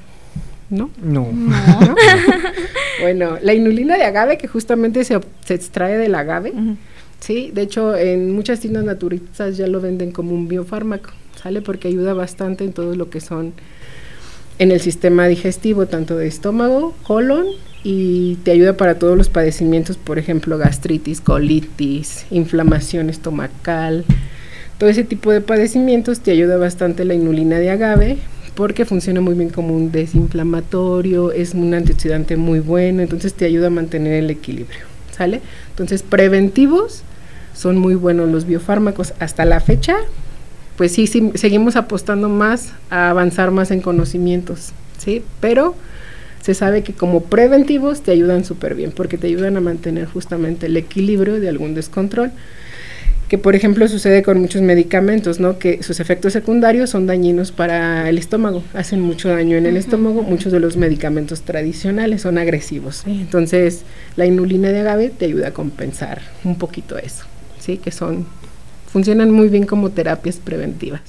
¿no? 0.71 0.91
No. 1.03 1.29
¿No? 1.31 1.95
bueno, 3.03 3.39
la 3.43 3.55
inulina 3.55 3.97
de 3.97 4.05
agave, 4.05 4.39
que 4.39 4.49
justamente 4.49 5.05
se, 5.05 5.21
se 5.45 5.55
extrae 5.55 5.99
del 5.99 6.15
agave, 6.15 6.53
Sí, 7.23 7.53
de 7.55 7.63
hecho 7.63 7.97
en 7.97 8.35
muchas 8.35 8.59
tiendas 8.59 8.83
naturistas 8.83 9.57
ya 9.57 9.69
lo 9.69 9.81
venden 9.81 10.11
como 10.11 10.35
un 10.35 10.49
biofármaco, 10.49 11.11
¿sale? 11.41 11.63
Porque 11.63 11.87
ayuda 11.87 12.15
bastante 12.15 12.65
en 12.65 12.73
todo 12.73 12.97
lo 12.97 13.11
que 13.11 13.21
son 13.21 13.53
en 14.59 14.71
el 14.71 14.81
sistema 14.81 15.27
digestivo, 15.27 15.87
tanto 15.87 16.17
de 16.17 16.27
estómago, 16.27 16.95
colon 17.03 17.47
y 17.85 18.37
te 18.45 18.53
ayuda 18.53 18.77
para 18.77 18.99
todos 18.99 19.17
los 19.17 19.29
padecimientos, 19.29 19.97
por 19.97 20.19
ejemplo, 20.19 20.59
gastritis, 20.59 21.21
colitis, 21.21 22.27
inflamación 22.31 23.11
estomacal, 23.11 24.05
todo 24.79 24.91
ese 24.91 25.05
tipo 25.05 25.31
de 25.31 25.41
padecimientos 25.41 26.21
te 26.21 26.33
ayuda 26.33 26.57
bastante 26.57 27.05
la 27.05 27.15
inulina 27.15 27.59
de 27.59 27.71
agave 27.71 28.19
porque 28.55 28.85
funciona 28.85 29.21
muy 29.21 29.35
bien 29.35 29.51
como 29.51 29.75
un 29.75 29.93
desinflamatorio, 29.93 31.33
es 31.33 31.55
un 31.55 31.73
antioxidante 31.73 32.37
muy 32.37 32.61
bueno, 32.61 33.03
entonces 33.03 33.35
te 33.35 33.45
ayuda 33.45 33.69
a 33.69 33.71
mantener 33.71 34.15
el 34.15 34.31
equilibrio, 34.31 34.81
¿sale? 35.11 35.41
Entonces, 35.71 36.03
preventivos 36.03 37.03
son 37.55 37.79
muy 37.79 37.95
buenos 37.95 38.29
los 38.29 38.45
biofármacos 38.45 39.15
hasta 39.21 39.45
la 39.45 39.61
fecha. 39.61 39.97
Pues 40.83 40.91
sí, 40.91 41.07
sí, 41.07 41.31
seguimos 41.37 41.77
apostando 41.77 42.29
más 42.29 42.73
a 42.91 43.11
avanzar 43.11 43.53
más 43.53 43.71
en 43.71 43.81
conocimientos, 43.81 44.73
¿sí? 44.99 45.23
Pero 45.39 45.77
se 46.41 46.55
sabe 46.55 46.83
que 46.83 46.93
como 46.93 47.23
preventivos 47.23 48.03
te 48.03 48.11
ayudan 48.11 48.45
súper 48.45 48.75
bien 48.75 48.91
porque 48.91 49.17
te 49.17 49.29
ayudan 49.29 49.57
a 49.57 49.61
mantener 49.61 50.07
justamente 50.07 50.67
el 50.67 50.77
equilibrio 50.77 51.39
de 51.39 51.49
algún 51.49 51.75
descontrol 51.75 52.33
que 53.29 53.39
por 53.39 53.55
ejemplo 53.55 53.87
sucede 53.87 54.25
con 54.25 54.41
muchos 54.41 54.61
medicamentos, 54.61 55.39
¿no? 55.39 55.57
Que 55.61 55.85
sus 55.85 56.01
efectos 56.01 56.33
secundarios 56.33 56.91
son 56.91 57.07
dañinos 57.07 57.53
para 57.53 58.09
el 58.09 58.19
estómago, 58.19 58.65
hacen 58.75 59.01
mucho 59.01 59.29
daño 59.29 59.57
en 59.57 59.67
el 59.67 59.77
estómago, 59.77 60.25
muchos 60.25 60.51
de 60.51 60.59
los 60.59 60.77
medicamentos 60.77 61.43
tradicionales 61.43 62.23
son 62.23 62.39
agresivos, 62.39 63.03
¿sí? 63.05 63.21
entonces 63.21 63.83
la 64.17 64.27
inulina 64.27 64.71
de 64.71 64.81
agave 64.81 65.11
te 65.11 65.27
ayuda 65.27 65.47
a 65.47 65.53
compensar 65.53 66.23
un 66.43 66.59
poquito 66.59 66.99
eso, 66.99 67.25
¿sí? 67.61 67.77
Que 67.77 67.93
son, 67.93 68.27
funcionan 68.93 69.31
muy 69.31 69.49
bien 69.49 69.65
como 69.67 69.91
terapias 69.91 70.37
preventivas. 70.37 71.01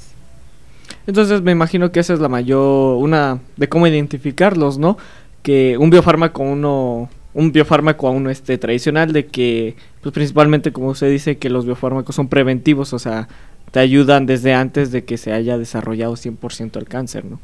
Entonces 1.05 1.41
me 1.41 1.51
imagino 1.51 1.91
que 1.91 1.99
esa 1.99 2.13
es 2.13 2.19
la 2.19 2.29
mayor, 2.29 2.97
una 2.97 3.39
de 3.57 3.67
cómo 3.67 3.87
identificarlos, 3.87 4.77
¿no? 4.77 4.97
Que 5.41 5.77
un 5.77 5.89
biofármaco 5.89 6.43
uno, 6.43 7.09
un 7.33 7.51
biofármaco 7.51 8.07
a 8.07 8.11
uno 8.11 8.29
este 8.29 8.57
tradicional, 8.57 9.11
de 9.11 9.25
que, 9.25 9.75
pues 10.01 10.13
principalmente 10.13 10.71
como 10.71 10.87
usted 10.87 11.11
dice, 11.11 11.37
que 11.37 11.49
los 11.49 11.65
biofármacos 11.65 12.15
son 12.15 12.29
preventivos, 12.29 12.93
o 12.93 12.99
sea, 12.99 13.27
te 13.71 13.79
ayudan 13.79 14.25
desde 14.25 14.53
antes 14.53 14.91
de 14.91 15.03
que 15.03 15.17
se 15.17 15.33
haya 15.33 15.57
desarrollado 15.57 16.13
100% 16.13 16.77
el 16.77 16.85
cáncer, 16.85 17.25
¿no? 17.25 17.41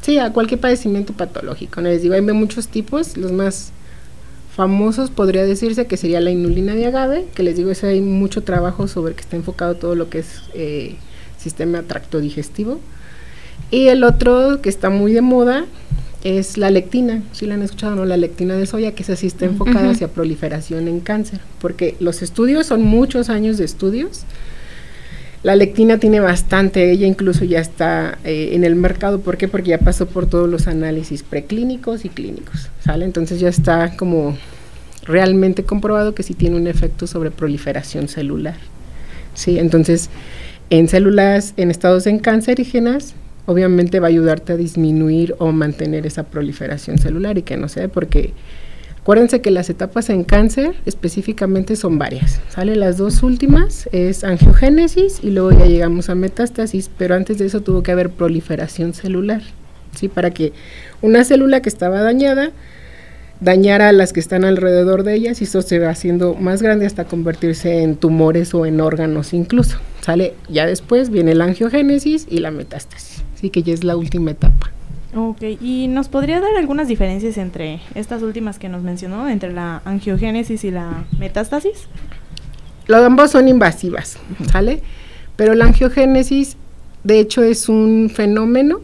Sí, 0.00 0.18
a 0.18 0.32
cualquier 0.32 0.60
padecimiento 0.60 1.12
patológico, 1.12 1.82
¿no? 1.82 1.88
Les 1.88 2.00
digo, 2.00 2.14
hay 2.14 2.22
muchos 2.22 2.68
tipos, 2.68 3.18
los 3.18 3.32
más 3.32 3.72
famosos 4.54 5.10
podría 5.10 5.44
decirse 5.44 5.86
que 5.86 5.96
sería 5.96 6.20
la 6.20 6.30
inulina 6.30 6.74
de 6.74 6.86
agave, 6.86 7.26
que 7.34 7.42
les 7.42 7.56
digo, 7.56 7.70
ese 7.70 7.88
hay 7.88 8.00
mucho 8.00 8.44
trabajo 8.44 8.86
sobre 8.86 9.14
que 9.14 9.22
está 9.22 9.36
enfocado 9.36 9.74
todo 9.74 9.94
lo 9.94 10.08
que 10.08 10.20
es 10.20 10.42
eh, 10.54 10.96
sistema 11.38 11.82
tracto 11.82 12.20
digestivo. 12.20 12.80
Y 13.70 13.88
el 13.88 14.04
otro 14.04 14.60
que 14.62 14.68
está 14.68 14.90
muy 14.90 15.12
de 15.12 15.22
moda 15.22 15.64
es 16.22 16.56
la 16.56 16.70
lectina, 16.70 17.22
si 17.32 17.46
la 17.46 17.54
han 17.54 17.62
escuchado, 17.62 17.96
¿no? 17.96 18.04
La 18.04 18.16
lectina 18.16 18.54
de 18.54 18.66
soya, 18.66 18.94
que 18.94 19.02
esa 19.02 19.16
sí 19.16 19.26
está 19.26 19.44
enfocada 19.44 19.90
hacia 19.90 20.08
proliferación 20.08 20.88
en 20.88 21.00
cáncer, 21.00 21.40
porque 21.60 21.96
los 22.00 22.22
estudios 22.22 22.66
son 22.66 22.82
muchos 22.82 23.28
años 23.28 23.58
de 23.58 23.64
estudios. 23.64 24.22
La 25.44 25.56
lectina 25.56 25.98
tiene 25.98 26.20
bastante, 26.20 26.90
ella 26.90 27.06
incluso 27.06 27.44
ya 27.44 27.60
está 27.60 28.16
eh, 28.24 28.52
en 28.52 28.64
el 28.64 28.76
mercado, 28.76 29.20
¿por 29.20 29.36
qué? 29.36 29.46
Porque 29.46 29.68
ya 29.68 29.78
pasó 29.78 30.06
por 30.06 30.26
todos 30.26 30.48
los 30.48 30.66
análisis 30.68 31.22
preclínicos 31.22 32.06
y 32.06 32.08
clínicos, 32.08 32.70
¿sale? 32.82 33.04
Entonces 33.04 33.40
ya 33.40 33.50
está 33.50 33.94
como 33.98 34.38
realmente 35.02 35.62
comprobado 35.62 36.14
que 36.14 36.22
sí 36.22 36.32
tiene 36.32 36.56
un 36.56 36.66
efecto 36.66 37.06
sobre 37.06 37.30
proliferación 37.30 38.08
celular, 38.08 38.56
¿sí? 39.34 39.58
Entonces, 39.58 40.08
En 40.70 40.88
células 40.88 41.52
en 41.58 41.70
estados 41.70 42.06
en 42.06 42.18
cancerígenas, 42.18 43.14
obviamente 43.44 44.00
va 44.00 44.06
a 44.06 44.08
ayudarte 44.08 44.54
a 44.54 44.56
disminuir 44.56 45.34
o 45.38 45.52
mantener 45.52 46.06
esa 46.06 46.22
proliferación 46.22 46.96
celular 46.96 47.36
y 47.36 47.42
que 47.42 47.58
no 47.58 47.68
sea 47.68 47.88
porque 47.88 48.32
acuérdense 49.04 49.42
que 49.42 49.50
las 49.50 49.68
etapas 49.68 50.08
en 50.08 50.24
cáncer 50.24 50.74
específicamente 50.86 51.76
son 51.76 51.98
varias. 51.98 52.40
Sale 52.48 52.74
las 52.74 52.96
dos 52.96 53.22
últimas 53.22 53.86
es 53.92 54.24
angiogénesis 54.24 55.20
y 55.22 55.30
luego 55.30 55.52
ya 55.52 55.66
llegamos 55.66 56.08
a 56.08 56.14
metástasis, 56.14 56.90
pero 56.96 57.14
antes 57.14 57.36
de 57.36 57.44
eso 57.44 57.60
tuvo 57.60 57.82
que 57.82 57.92
haber 57.92 58.08
proliferación 58.08 58.94
celular, 58.94 59.42
¿sí? 59.94 60.08
Para 60.08 60.30
que 60.30 60.54
una 61.02 61.22
célula 61.24 61.60
que 61.60 61.68
estaba 61.68 62.00
dañada 62.00 62.50
dañara 63.40 63.90
a 63.90 63.92
las 63.92 64.12
que 64.14 64.20
están 64.20 64.44
alrededor 64.44 65.02
de 65.02 65.14
ellas 65.14 65.40
y 65.42 65.44
eso 65.44 65.60
se 65.60 65.78
va 65.78 65.90
haciendo 65.90 66.34
más 66.34 66.62
grande 66.62 66.86
hasta 66.86 67.04
convertirse 67.04 67.82
en 67.82 67.96
tumores 67.96 68.54
o 68.54 68.64
en 68.64 68.80
órganos 68.80 69.34
incluso. 69.34 69.76
Sale 70.00 70.34
ya 70.48 70.66
después 70.66 71.10
viene 71.10 71.34
la 71.34 71.44
angiogénesis 71.44 72.26
y 72.30 72.38
la 72.38 72.50
metástasis 72.50 73.22
que 73.50 73.62
ya 73.62 73.74
es 73.74 73.84
la 73.84 73.96
última 73.96 74.30
etapa. 74.30 74.70
Ok, 75.16 75.42
¿y 75.60 75.86
nos 75.86 76.08
podría 76.08 76.40
dar 76.40 76.56
algunas 76.56 76.88
diferencias 76.88 77.38
entre 77.38 77.80
estas 77.94 78.22
últimas 78.22 78.58
que 78.58 78.68
nos 78.68 78.82
mencionó, 78.82 79.28
entre 79.28 79.52
la 79.52 79.80
angiogénesis 79.84 80.64
y 80.64 80.72
la 80.72 81.04
metástasis? 81.18 81.86
Los 82.88 83.00
ambos 83.00 83.30
son 83.30 83.46
invasivas, 83.46 84.18
¿sale? 84.50 84.82
Pero 85.36 85.54
la 85.54 85.66
angiogénesis, 85.66 86.56
de 87.04 87.20
hecho, 87.20 87.44
es 87.44 87.68
un 87.68 88.10
fenómeno 88.12 88.80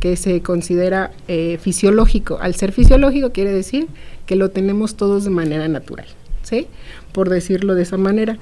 que 0.00 0.16
se 0.16 0.42
considera 0.42 1.12
eh, 1.28 1.58
fisiológico. 1.58 2.38
Al 2.40 2.54
ser 2.54 2.72
fisiológico 2.72 3.32
quiere 3.32 3.50
decir 3.50 3.88
que 4.26 4.36
lo 4.36 4.50
tenemos 4.50 4.96
todos 4.96 5.24
de 5.24 5.30
manera 5.30 5.66
natural, 5.66 6.06
¿sí? 6.42 6.66
Por 7.12 7.30
decirlo 7.30 7.74
de 7.74 7.84
esa 7.84 7.96
manera 7.96 8.38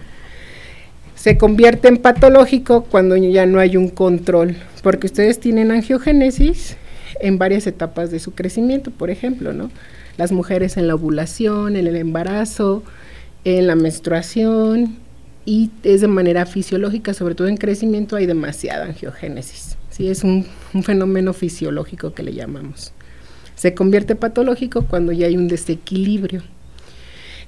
se 1.15 1.37
convierte 1.37 1.89
en 1.89 1.97
patológico 1.97 2.85
cuando 2.85 3.17
ya 3.17 3.45
no 3.45 3.59
hay 3.59 3.77
un 3.77 3.89
control, 3.89 4.57
porque 4.85 5.07
ustedes 5.09 5.41
tienen 5.41 5.73
angiogénesis 5.73 6.77
en 7.21 7.39
varias 7.39 7.67
etapas 7.67 8.11
de 8.11 8.19
su 8.19 8.33
crecimiento, 8.33 8.91
por 8.91 9.11
ejemplo, 9.11 9.53
¿no? 9.53 9.71
Las 10.17 10.33
mujeres 10.33 10.77
en 10.77 10.89
la 10.89 10.95
ovulación, 10.95 11.77
en 11.77 11.87
el 11.87 11.97
embarazo, 11.97 12.83
en 13.45 13.67
la 13.67 13.77
menstruación 13.77 14.97
y 15.45 15.71
es 15.83 16.01
de 16.01 16.09
manera 16.09 16.45
fisiológica, 16.45 17.15
sobre 17.15 17.35
todo 17.35 17.49
en 17.49 17.57
crecimiento 17.57 18.17
hay 18.17 18.27
demasiada 18.27 18.87
angiogénesis. 18.87 19.77
Sí, 19.91 20.09
es 20.09 20.25
un, 20.25 20.47
un 20.75 20.83
fenómeno 20.83 21.33
fisiológico 21.33 22.13
que 22.13 22.23
le 22.23 22.35
llamamos. 22.35 22.93
Se 23.55 23.75
convierte 23.75 24.15
patológico 24.15 24.83
cuando 24.83 25.13
ya 25.13 25.27
hay 25.27 25.37
un 25.37 25.49
desequilibrio 25.49 26.43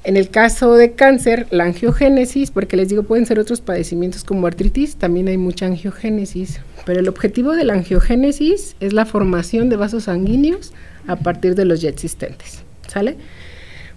en 0.03 0.17
el 0.17 0.31
caso 0.31 0.75
de 0.75 0.93
cáncer, 0.93 1.47
la 1.51 1.65
angiogénesis, 1.65 2.51
porque 2.51 2.77
les 2.77 2.89
digo, 2.89 3.03
pueden 3.03 3.27
ser 3.27 3.39
otros 3.39 3.61
padecimientos 3.61 4.25
como 4.25 4.47
artritis, 4.47 4.97
también 4.97 5.29
hay 5.29 5.37
mucha 5.37 5.67
angiogénesis, 5.67 6.61
pero 6.87 7.01
el 7.01 7.09
objetivo 7.09 7.53
de 7.53 7.65
la 7.65 7.75
angiogénesis 7.75 8.77
es 8.81 8.93
la 8.95 9.05
formación 9.05 9.69
de 9.69 9.77
vasos 9.77 10.05
sanguíneos 10.05 10.73
a 11.07 11.17
partir 11.17 11.55
de 11.55 11.67
los 11.67 11.83
ya 11.83 11.91
existentes, 11.91 12.63
¿sale? 12.89 13.17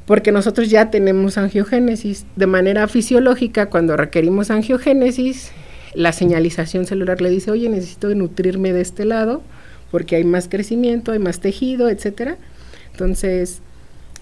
Porque 0.06 0.34
nosotros 0.34 0.70
ya 0.70 0.92
tenemos 0.92 1.38
angiogénesis. 1.38 2.26
De 2.36 2.48
manera 2.48 2.90
fisiológica, 2.90 3.68
cuando 3.70 3.96
requerimos 3.96 4.52
angiogénesis, 4.52 5.52
la 5.94 6.12
señalización 6.12 6.86
celular 6.86 7.22
le 7.22 7.30
dice, 7.30 7.52
oye, 7.52 7.70
necesito 7.70 8.14
nutrirme 8.14 8.74
de 8.74 8.82
este 8.82 9.06
lado, 9.06 9.42
porque 9.92 10.18
hay 10.18 10.26
más 10.26 10.50
crecimiento, 10.50 11.14
hay 11.14 11.20
más 11.20 11.40
tejido, 11.40 11.90
etcétera. 11.90 12.36
Entonces, 12.92 13.62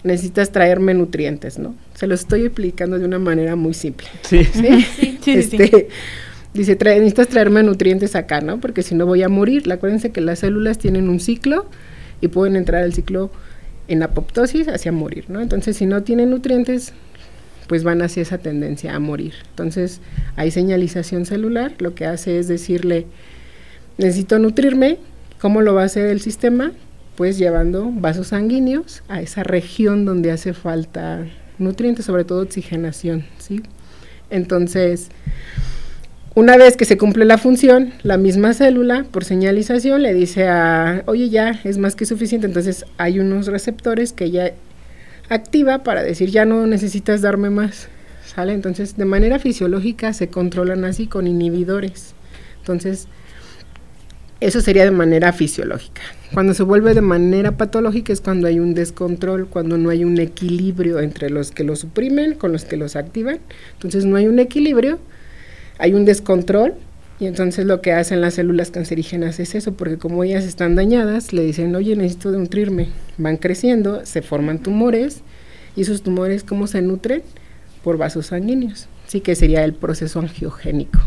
necesitas 0.04 0.52
traerme 0.52 0.94
nutrientes, 0.94 1.60
¿no? 1.60 1.76
Se 1.94 2.08
lo 2.08 2.16
estoy 2.16 2.46
explicando 2.46 2.98
de 2.98 3.06
una 3.06 3.20
manera 3.20 3.56
muy 3.56 3.74
simple. 3.74 4.08
Sí. 4.24 4.44
¿Sí? 4.54 5.18
sí, 5.22 5.32
este, 5.32 5.90
Dice, 6.54 6.78
necesitas 6.82 7.30
traerme 7.30 7.64
nutrientes 7.64 8.16
acá, 8.16 8.42
¿no? 8.42 8.60
Porque 8.60 8.84
si 8.84 8.94
no 8.94 9.06
voy 9.06 9.24
a 9.24 9.30
morir. 9.30 9.72
Acuérdense 9.72 10.12
que 10.12 10.20
las 10.20 10.40
células 10.40 10.78
tienen 10.78 11.08
un 11.08 11.20
ciclo 11.20 11.66
y 12.20 12.28
pueden 12.28 12.58
entrar 12.58 12.84
al 12.84 12.94
ciclo 12.94 13.32
en 13.88 14.04
apoptosis 14.04 14.68
hacia 14.68 14.92
morir, 14.92 15.26
¿no? 15.30 15.42
Entonces, 15.42 15.78
si 15.78 15.86
no 15.86 16.04
tienen 16.04 16.30
nutrientes, 16.30 16.94
pues 17.68 17.86
van 17.86 18.02
hacia 18.02 18.22
esa 18.22 18.38
tendencia 18.38 18.94
a 18.94 19.00
morir. 19.00 19.34
Entonces, 19.50 20.02
hay 20.36 20.52
señalización 20.52 21.26
celular, 21.26 21.74
lo 21.80 21.96
que 21.96 22.06
hace 22.06 22.38
es 22.38 22.50
decirle, 22.50 23.06
necesito 23.98 24.38
nutrirme, 24.38 24.98
¿cómo 25.40 25.62
lo 25.62 25.74
va 25.74 25.84
a 25.84 25.86
hacer 25.86 26.08
el 26.08 26.20
sistema? 26.20 26.74
Pues 27.16 27.38
llevando 27.38 27.92
vasos 27.92 28.28
sanguíneos 28.28 29.04
a 29.08 29.22
esa 29.22 29.44
región 29.44 30.06
donde 30.06 30.32
hace 30.32 30.54
falta 30.54 31.28
nutrientes, 31.58 32.06
sobre 32.06 32.24
todo 32.24 32.42
oxigenación, 32.42 33.26
¿sí? 33.38 33.62
Entonces, 34.30 35.10
una 36.34 36.56
vez 36.56 36.78
que 36.78 36.86
se 36.86 36.98
cumple 36.98 37.26
la 37.26 37.38
función, 37.38 37.94
la 38.04 38.18
misma 38.18 38.54
célula, 38.54 39.06
por 39.12 39.26
señalización, 39.26 40.02
le 40.02 40.14
dice 40.14 40.48
a, 40.48 41.04
oye, 41.06 41.30
ya 41.30 41.60
es 41.66 41.78
más 41.78 41.96
que 41.96 42.06
suficiente, 42.06 42.48
entonces 42.48 42.86
hay 42.98 43.20
unos 43.20 43.48
receptores 43.48 44.14
que 44.14 44.32
ya 44.32 44.54
activa 45.30 45.84
para 45.84 46.04
decir, 46.04 46.30
ya 46.30 46.46
no 46.46 46.66
necesitas 46.68 47.22
darme 47.22 47.50
más, 47.50 47.90
¿sale? 48.26 48.54
Entonces, 48.54 48.96
de 48.96 49.06
manera 49.06 49.40
fisiológica 49.40 50.14
se 50.14 50.30
controlan 50.30 50.86
así 50.86 51.08
con 51.08 51.28
inhibidores. 51.28 52.14
Entonces, 52.60 53.08
eso 54.42 54.60
sería 54.60 54.84
de 54.84 54.92
manera 54.92 55.32
fisiológica. 55.34 56.02
Cuando 56.34 56.56
se 56.56 56.64
vuelve 56.64 56.96
de 56.96 57.02
manera 57.02 57.58
patológica 57.58 58.12
es 58.12 58.22
cuando 58.22 58.48
hay 58.48 58.60
un 58.60 58.74
descontrol, 58.74 59.48
cuando 59.48 59.78
no 59.78 59.92
hay 59.92 60.04
un 60.04 60.20
equilibrio 60.20 61.00
entre 61.00 61.30
los 61.30 61.52
que 61.52 61.64
lo 61.64 61.76
suprimen 61.76 62.34
con 62.34 62.52
los 62.52 62.66
que 62.66 62.76
los 62.76 62.96
activan. 62.96 63.40
Entonces 63.74 64.06
no 64.06 64.16
hay 64.16 64.28
un 64.28 64.40
equilibrio, 64.40 64.98
hay 65.78 65.94
un 65.94 66.06
descontrol 66.06 66.74
y 67.20 67.28
entonces 67.28 67.68
lo 67.68 67.82
que 67.82 67.94
hacen 67.94 68.20
las 68.20 68.34
células 68.34 68.72
cancerígenas 68.72 69.40
es 69.40 69.54
eso, 69.54 69.74
porque 69.74 70.00
como 70.00 70.24
ellas 70.24 70.44
están 70.44 70.74
dañadas, 70.74 71.34
le 71.34 71.44
dicen, 71.44 71.76
oye, 71.76 71.96
necesito 71.96 72.32
nutrirme. 72.32 72.88
Van 73.20 73.38
creciendo, 73.38 74.04
se 74.08 74.24
forman 74.24 74.58
tumores 74.58 75.22
y 75.76 75.82
esos 75.82 76.02
tumores, 76.02 76.44
¿cómo 76.44 76.66
se 76.66 76.82
nutren? 76.82 77.22
Por 77.84 77.98
vasos 77.98 78.28
sanguíneos. 78.28 78.88
Sí 79.06 79.22
que 79.22 79.36
sería 79.36 79.64
el 79.64 79.76
proceso 79.76 80.20
angiogénico. 80.20 81.00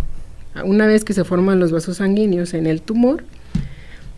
Una 0.62 0.86
vez 0.86 1.04
que 1.04 1.12
se 1.12 1.24
forman 1.24 1.58
los 1.58 1.72
vasos 1.72 1.96
sanguíneos 1.96 2.54
en 2.54 2.66
el 2.66 2.82
tumor, 2.82 3.24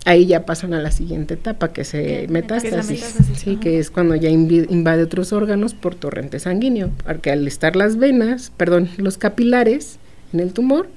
ahí 0.04 0.26
ya 0.26 0.44
pasan 0.44 0.74
a 0.74 0.80
la 0.80 0.90
siguiente 0.90 1.34
etapa, 1.34 1.72
que 1.72 1.84
se 1.84 2.26
metástasis, 2.28 3.14
sí, 3.36 3.56
que 3.56 3.78
es 3.78 3.90
cuando 3.90 4.14
ya 4.14 4.28
invade 4.28 5.02
otros 5.02 5.32
órganos 5.32 5.74
por 5.74 5.94
torrente 5.94 6.38
sanguíneo, 6.38 6.90
porque 7.04 7.30
al 7.30 7.46
estar 7.46 7.76
las 7.76 7.96
venas, 7.96 8.52
perdón, 8.56 8.88
los 8.98 9.18
capilares 9.18 9.98
en 10.32 10.40
el 10.40 10.52
tumor, 10.52 10.88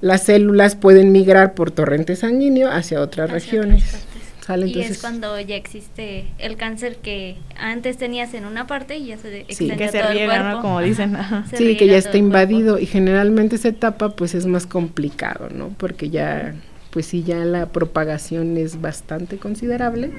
las 0.00 0.24
células 0.24 0.76
pueden 0.76 1.12
migrar 1.12 1.54
por 1.54 1.70
torrente 1.70 2.16
sanguíneo 2.16 2.70
hacia 2.70 3.00
otras 3.00 3.30
regiones 3.30 4.06
y 4.54 4.80
es 4.80 5.00
cuando 5.00 5.38
ya 5.40 5.56
existe 5.56 6.26
el 6.38 6.56
cáncer 6.56 6.96
que 6.96 7.36
antes 7.56 7.96
tenías 7.96 8.32
en 8.34 8.44
una 8.44 8.66
parte 8.66 8.96
y 8.96 9.06
ya 9.06 9.18
se 9.18 9.44
sí, 9.48 9.68
que 9.70 9.88
se 9.88 10.02
riega, 10.02 10.52
¿no? 10.52 10.62
Como 10.62 10.80
dicen. 10.80 11.16
Sí, 11.52 11.76
que 11.76 11.86
ya 11.86 11.96
está 11.96 12.16
invadido 12.16 12.78
y 12.78 12.86
generalmente 12.86 13.56
esa 13.56 13.68
etapa 13.68 14.10
pues 14.10 14.34
es 14.34 14.46
más 14.46 14.66
complicado, 14.66 15.48
¿no? 15.52 15.70
Porque 15.76 16.10
ya, 16.10 16.54
pues 16.90 17.06
sí, 17.06 17.24
ya 17.24 17.38
la 17.38 17.66
propagación 17.66 18.56
es 18.56 18.80
bastante 18.80 19.38
considerable 19.38 20.12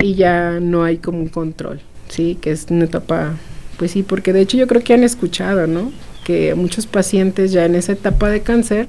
y 0.00 0.14
ya 0.14 0.58
no 0.60 0.82
hay 0.82 0.98
como 0.98 1.20
un 1.20 1.28
control, 1.28 1.80
¿sí? 2.08 2.36
Que 2.40 2.50
es 2.50 2.66
una 2.68 2.86
etapa, 2.86 3.36
pues 3.78 3.92
sí, 3.92 4.02
porque 4.02 4.32
de 4.32 4.40
hecho 4.40 4.56
yo 4.56 4.66
creo 4.66 4.82
que 4.82 4.94
han 4.94 5.04
escuchado, 5.04 5.68
¿no? 5.68 5.92
Que 6.24 6.54
muchos 6.56 6.86
pacientes 6.86 7.52
ya 7.52 7.64
en 7.64 7.76
esa 7.76 7.92
etapa 7.92 8.28
de 8.28 8.40
cáncer 8.40 8.88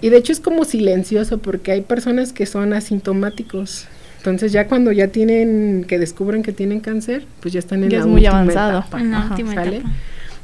y 0.00 0.08
de 0.08 0.16
hecho 0.16 0.32
es 0.32 0.40
como 0.40 0.64
silencioso 0.64 1.38
porque 1.38 1.72
hay 1.72 1.82
personas 1.82 2.32
que 2.32 2.46
son 2.46 2.72
asintomáticos. 2.72 3.86
Entonces 4.18 4.52
ya 4.52 4.66
cuando 4.66 4.92
ya 4.92 5.08
tienen, 5.08 5.84
que 5.86 5.98
descubren 5.98 6.42
que 6.42 6.52
tienen 6.52 6.80
cáncer, 6.80 7.24
pues 7.40 7.54
ya 7.54 7.58
están 7.58 7.84
en 7.84 7.92
la 7.92 7.98
es 7.98 8.06
muy 8.06 8.26
avanzado. 8.26 8.84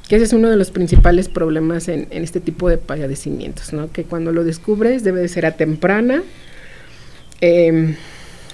Que 0.09 0.17
ese 0.17 0.25
es 0.25 0.33
uno 0.33 0.49
de 0.49 0.57
los 0.57 0.71
principales 0.71 1.29
problemas 1.29 1.89
en, 1.89 2.07
en, 2.11 2.23
este 2.23 2.41
tipo 2.41 2.69
de 2.69 2.79
padecimientos, 2.79 3.73
¿no? 3.73 3.91
Que 3.91 4.05
cuando 4.05 4.31
lo 4.33 4.45
descubres 4.45 5.03
debe 5.03 5.21
de 5.21 5.29
ser 5.29 5.47
a 5.47 5.53
temprana 5.53 6.23
em, 7.41 7.97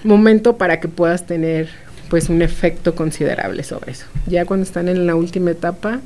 momento 0.03 0.57
para 0.57 0.81
que 0.81 0.89
puedas 0.89 1.27
tener 1.27 1.69
pues 2.09 2.29
un 2.29 2.43
efecto 2.43 2.95
considerable 2.95 3.63
sobre 3.65 3.93
eso. 3.93 4.07
Ya 4.27 4.45
cuando 4.45 4.65
están 4.65 4.89
en 4.89 5.07
la 5.07 5.15
última 5.15 5.51
etapa 5.51 6.01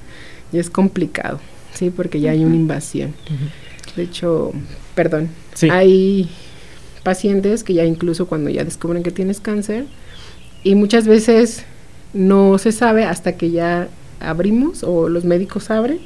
ya 0.52 0.60
es 0.60 0.68
complicado, 0.68 1.40
¿sí? 1.74 1.90
Porque 1.90 2.20
ya 2.20 2.32
hay 2.32 2.44
una 2.44 2.56
invasión. 2.56 3.14
De 3.96 4.02
hecho, 4.02 4.52
perdón, 4.96 5.28
hay 5.70 6.28
pacientes 7.04 7.62
que 7.62 7.74
ya 7.74 7.84
incluso 7.84 8.26
cuando 8.26 8.50
ya 8.50 8.64
descubren 8.64 9.04
que 9.04 9.12
tienes 9.12 9.38
cáncer 9.38 9.84
y 10.64 10.74
muchas 10.74 11.06
veces 11.06 11.64
no 12.12 12.58
se 12.58 12.72
sabe 12.72 13.04
hasta 13.04 13.36
que 13.36 13.52
ya 13.52 13.86
abrimos 14.18 14.82
o 14.82 15.08
los 15.08 15.24
médicos 15.24 15.70
abren 15.70 16.00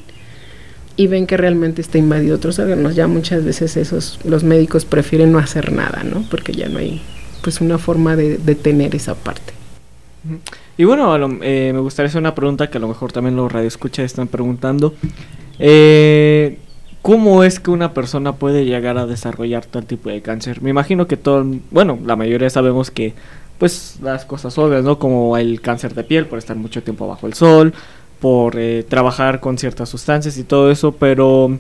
y 0.97 1.07
ven 1.07 1.27
que 1.27 1.39
realmente 1.39 1.81
está 1.81 1.97
invadido 1.97 2.37
otros 2.37 2.59
órganos. 2.59 2.95
Ya 2.95 3.07
muchas 3.07 3.45
veces 3.45 3.79
esos 3.79 4.19
los 4.25 4.45
médicos 4.45 4.85
prefieren 4.85 5.33
no 5.33 5.39
hacer 5.39 5.73
nada, 5.73 6.03
¿no? 6.05 6.27
Porque 6.31 6.53
ya 6.53 6.69
no 6.69 6.79
hay 6.79 7.01
pues 7.43 7.63
una 7.63 7.79
forma 7.79 8.17
de 8.17 8.37
detener 8.37 8.95
esa 8.95 9.15
parte. 9.15 9.55
Y 10.77 10.85
bueno, 10.85 11.17
eh, 11.41 11.71
me 11.73 11.81
gustaría 11.81 12.09
hacer 12.09 12.21
una 12.21 12.35
pregunta 12.35 12.69
que 12.69 12.77
a 12.77 12.81
lo 12.81 12.89
mejor 12.89 13.13
también 13.13 13.37
los 13.37 13.51
radioescuchas 13.51 14.05
están 14.05 14.29
preguntando. 14.29 14.95
Eh, 15.59 16.59
¿cómo 17.03 17.45
es 17.45 17.61
que 17.61 17.71
una 17.71 17.95
persona 17.95 18.35
puede 18.35 18.65
llegar 18.65 18.99
a 18.99 19.07
desarrollar 19.07 19.67
tal 19.67 19.87
tipo 19.87 20.11
de 20.11 20.23
cáncer? 20.23 20.63
Me 20.63 20.71
imagino 20.71 21.07
que 21.07 21.17
todo, 21.17 21.45
bueno, 21.71 21.99
la 22.05 22.17
mayoría 22.17 22.51
sabemos 22.51 22.91
que, 22.91 23.15
pues, 23.59 23.99
las 24.03 24.25
cosas 24.25 24.57
obvias, 24.59 24.85
¿no? 24.85 24.99
Como 24.99 25.37
el 25.37 25.61
cáncer 25.61 25.95
de 25.95 26.05
piel 26.05 26.27
por 26.27 26.39
estar 26.39 26.57
mucho 26.57 26.83
tiempo 26.83 27.07
bajo 27.09 27.27
el 27.27 27.35
sol, 27.35 27.75
por 28.21 28.59
eh, 28.59 28.85
trabajar 28.89 29.41
con 29.41 29.59
ciertas 29.59 29.89
sustancias 29.89 30.37
y 30.39 30.45
todo 30.45 30.71
eso, 30.71 30.93
pero 30.93 31.59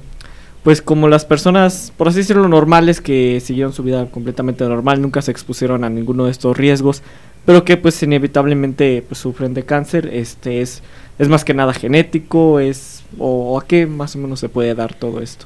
pues 0.62 0.82
como 0.82 1.08
las 1.08 1.24
personas, 1.24 1.92
por 1.96 2.08
así 2.08 2.18
decirlo, 2.18 2.46
normales 2.46 3.00
que 3.00 3.40
siguieron 3.40 3.72
su 3.72 3.82
vida 3.82 4.06
completamente 4.10 4.64
normal, 4.64 5.00
nunca 5.00 5.22
se 5.22 5.30
expusieron 5.30 5.84
a 5.84 5.90
ninguno 5.90 6.26
de 6.26 6.32
estos 6.32 6.56
riesgos, 6.56 7.02
pero 7.46 7.64
que 7.64 7.78
pues 7.78 8.02
inevitablemente 8.02 9.02
pues, 9.08 9.18
sufren 9.18 9.54
de 9.54 9.64
cáncer, 9.64 10.10
este 10.12 10.60
es, 10.60 10.82
es 11.20 11.28
más 11.28 11.44
que 11.44 11.52
nada 11.52 11.74
genético, 11.74 12.60
es 12.60 13.02
o, 13.18 13.60
a 13.60 13.66
qué 13.66 13.86
más 13.86 14.16
o 14.16 14.18
menos 14.18 14.40
se 14.40 14.48
puede 14.48 14.74
dar 14.74 14.94
todo 14.94 15.20
esto. 15.20 15.44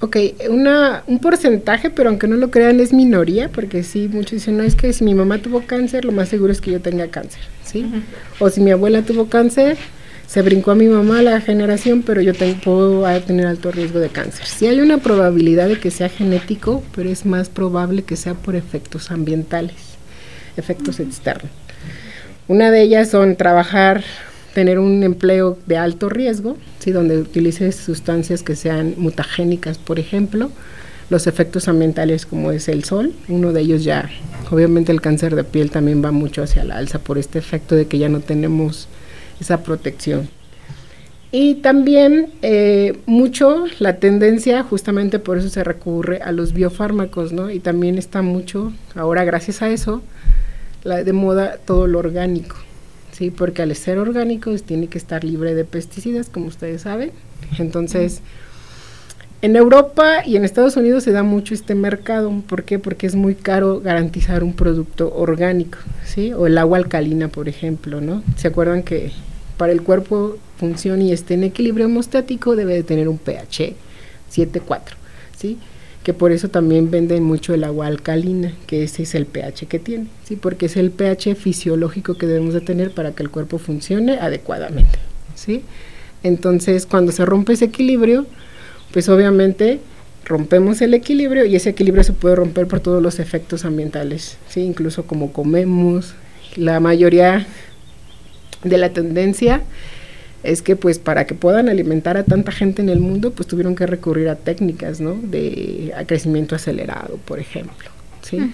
Ok, 0.00 0.16
una, 0.48 1.02
un 1.06 1.18
porcentaje, 1.18 1.90
pero 1.90 2.08
aunque 2.08 2.26
no 2.26 2.36
lo 2.36 2.50
crean 2.50 2.80
es 2.80 2.94
minoría, 2.94 3.50
porque 3.50 3.82
sí, 3.82 4.08
muchos 4.10 4.32
dicen, 4.32 4.56
no, 4.56 4.62
es 4.62 4.74
que 4.74 4.94
si 4.94 5.04
mi 5.04 5.14
mamá 5.14 5.38
tuvo 5.38 5.60
cáncer, 5.66 6.06
lo 6.06 6.12
más 6.12 6.30
seguro 6.30 6.52
es 6.52 6.62
que 6.62 6.70
yo 6.70 6.80
tenga 6.80 7.08
cáncer, 7.08 7.42
¿sí? 7.62 7.84
O 8.38 8.48
si 8.48 8.62
mi 8.62 8.70
abuela 8.70 9.02
tuvo 9.02 9.28
cáncer, 9.28 9.76
se 10.26 10.40
brincó 10.40 10.70
a 10.70 10.74
mi 10.74 10.86
mamá 10.86 11.20
la 11.20 11.38
generación, 11.42 12.02
pero 12.02 12.22
yo 12.22 12.32
tengo, 12.32 12.58
puedo 12.60 13.20
tener 13.20 13.46
alto 13.46 13.72
riesgo 13.72 13.98
de 13.98 14.08
cáncer. 14.08 14.46
Sí 14.46 14.66
hay 14.66 14.80
una 14.80 14.98
probabilidad 14.98 15.68
de 15.68 15.78
que 15.78 15.90
sea 15.90 16.08
genético, 16.08 16.82
pero 16.96 17.10
es 17.10 17.26
más 17.26 17.50
probable 17.50 18.04
que 18.04 18.16
sea 18.16 18.32
por 18.32 18.56
efectos 18.56 19.10
ambientales, 19.10 19.76
efectos 20.56 20.98
externos. 20.98 21.50
Una 22.48 22.70
de 22.70 22.82
ellas 22.82 23.10
son 23.10 23.36
trabajar, 23.36 24.02
tener 24.54 24.78
un 24.78 25.02
empleo 25.02 25.58
de 25.66 25.76
alto 25.76 26.08
riesgo, 26.08 26.56
¿sí? 26.78 26.92
donde 26.92 27.18
utilices 27.18 27.76
sustancias 27.76 28.42
que 28.42 28.56
sean 28.56 28.94
mutagénicas, 28.96 29.78
por 29.78 29.98
ejemplo, 29.98 30.50
los 31.10 31.26
efectos 31.26 31.68
ambientales 31.68 32.24
como 32.24 32.50
es 32.52 32.68
el 32.68 32.84
sol, 32.84 33.12
uno 33.28 33.52
de 33.52 33.60
ellos 33.60 33.84
ya, 33.84 34.08
obviamente 34.50 34.92
el 34.92 35.00
cáncer 35.00 35.34
de 35.34 35.44
piel 35.44 35.70
también 35.70 36.02
va 36.02 36.12
mucho 36.12 36.42
hacia 36.42 36.64
la 36.64 36.78
alza 36.78 36.98
por 36.98 37.18
este 37.18 37.38
efecto 37.38 37.74
de 37.74 37.86
que 37.86 37.98
ya 37.98 38.08
no 38.08 38.20
tenemos 38.20 38.88
esa 39.40 39.62
protección. 39.62 40.28
Y 41.36 41.56
también 41.56 42.30
eh, 42.42 42.96
mucho 43.06 43.64
la 43.80 43.96
tendencia, 43.96 44.62
justamente 44.62 45.18
por 45.18 45.36
eso 45.36 45.48
se 45.48 45.64
recurre 45.64 46.22
a 46.22 46.30
los 46.30 46.52
biofármacos, 46.52 47.32
¿no? 47.32 47.50
Y 47.50 47.58
también 47.58 47.98
está 47.98 48.22
mucho, 48.22 48.72
ahora 48.94 49.24
gracias 49.24 49.60
a 49.60 49.68
eso, 49.68 50.00
la, 50.84 51.02
de 51.02 51.12
moda 51.12 51.58
todo 51.66 51.88
lo 51.88 51.98
orgánico, 51.98 52.54
¿sí? 53.14 53.30
Porque 53.30 53.62
al 53.62 53.74
ser 53.74 53.98
orgánico 53.98 54.50
pues, 54.50 54.62
tiene 54.62 54.88
que 54.88 54.98
estar 54.98 55.24
libre 55.24 55.54
de 55.54 55.64
pesticidas, 55.64 56.28
como 56.28 56.46
ustedes 56.46 56.82
saben. 56.82 57.12
Entonces, 57.58 58.20
en 59.40 59.56
Europa 59.56 60.26
y 60.26 60.36
en 60.36 60.44
Estados 60.44 60.76
Unidos 60.76 61.04
se 61.04 61.12
da 61.12 61.22
mucho 61.22 61.54
este 61.54 61.74
mercado. 61.74 62.32
¿Por 62.46 62.64
qué? 62.64 62.78
Porque 62.78 63.06
es 63.06 63.14
muy 63.14 63.34
caro 63.34 63.80
garantizar 63.80 64.42
un 64.42 64.54
producto 64.54 65.14
orgánico, 65.14 65.78
¿sí? 66.04 66.32
O 66.32 66.46
el 66.46 66.58
agua 66.58 66.78
alcalina, 66.78 67.28
por 67.28 67.48
ejemplo, 67.48 68.00
¿no? 68.00 68.22
¿Se 68.36 68.48
acuerdan 68.48 68.82
que 68.82 69.12
para 69.56 69.72
el 69.72 69.82
cuerpo 69.82 70.36
funcione 70.58 71.04
y 71.04 71.12
esté 71.12 71.34
en 71.34 71.44
equilibrio 71.44 71.86
hemostático 71.86 72.56
debe 72.56 72.74
de 72.74 72.82
tener 72.82 73.08
un 73.08 73.18
pH 73.18 73.74
7.4, 74.32 74.80
¿sí? 75.36 75.58
Que 76.04 76.12
por 76.12 76.30
eso 76.30 76.48
también 76.48 76.90
venden 76.90 77.24
mucho 77.24 77.54
el 77.54 77.64
agua 77.64 77.88
alcalina, 77.88 78.52
que 78.66 78.84
ese 78.84 79.02
es 79.02 79.14
el 79.14 79.26
pH 79.26 79.66
que 79.66 79.78
tiene, 79.78 80.06
¿sí? 80.22 80.36
Porque 80.36 80.66
es 80.66 80.76
el 80.76 80.90
pH 80.90 81.34
fisiológico 81.34 82.14
que 82.14 82.26
debemos 82.26 82.54
de 82.54 82.60
tener 82.60 82.92
para 82.92 83.12
que 83.12 83.22
el 83.22 83.30
cuerpo 83.30 83.58
funcione 83.58 84.18
adecuadamente, 84.18 84.98
¿sí? 85.34 85.62
Entonces, 86.22 86.86
cuando 86.86 87.10
se 87.10 87.24
rompe 87.24 87.54
ese 87.54 87.64
equilibrio, 87.64 88.26
pues 88.92 89.08
obviamente 89.08 89.80
rompemos 90.24 90.80
el 90.82 90.94
equilibrio 90.94 91.44
y 91.44 91.56
ese 91.56 91.70
equilibrio 91.70 92.04
se 92.04 92.12
puede 92.12 92.36
romper 92.36 92.66
por 92.66 92.80
todos 92.80 93.02
los 93.02 93.18
efectos 93.18 93.64
ambientales, 93.64 94.36
¿sí? 94.48 94.60
Incluso 94.60 95.06
como 95.06 95.32
comemos, 95.32 96.14
la 96.56 96.80
mayoría 96.80 97.46
de 98.62 98.78
la 98.78 98.90
tendencia 98.90 99.62
es 100.44 100.62
que 100.62 100.76
pues 100.76 100.98
para 100.98 101.26
que 101.26 101.34
puedan 101.34 101.68
alimentar 101.68 102.16
a 102.16 102.24
tanta 102.24 102.52
gente 102.52 102.82
en 102.82 102.88
el 102.88 103.00
mundo 103.00 103.32
pues 103.32 103.48
tuvieron 103.48 103.74
que 103.74 103.86
recurrir 103.86 104.28
a 104.28 104.36
técnicas 104.36 105.00
no 105.00 105.14
de 105.14 105.92
crecimiento 106.06 106.54
acelerado 106.54 107.18
por 107.24 107.40
ejemplo 107.40 107.90
sí 108.22 108.52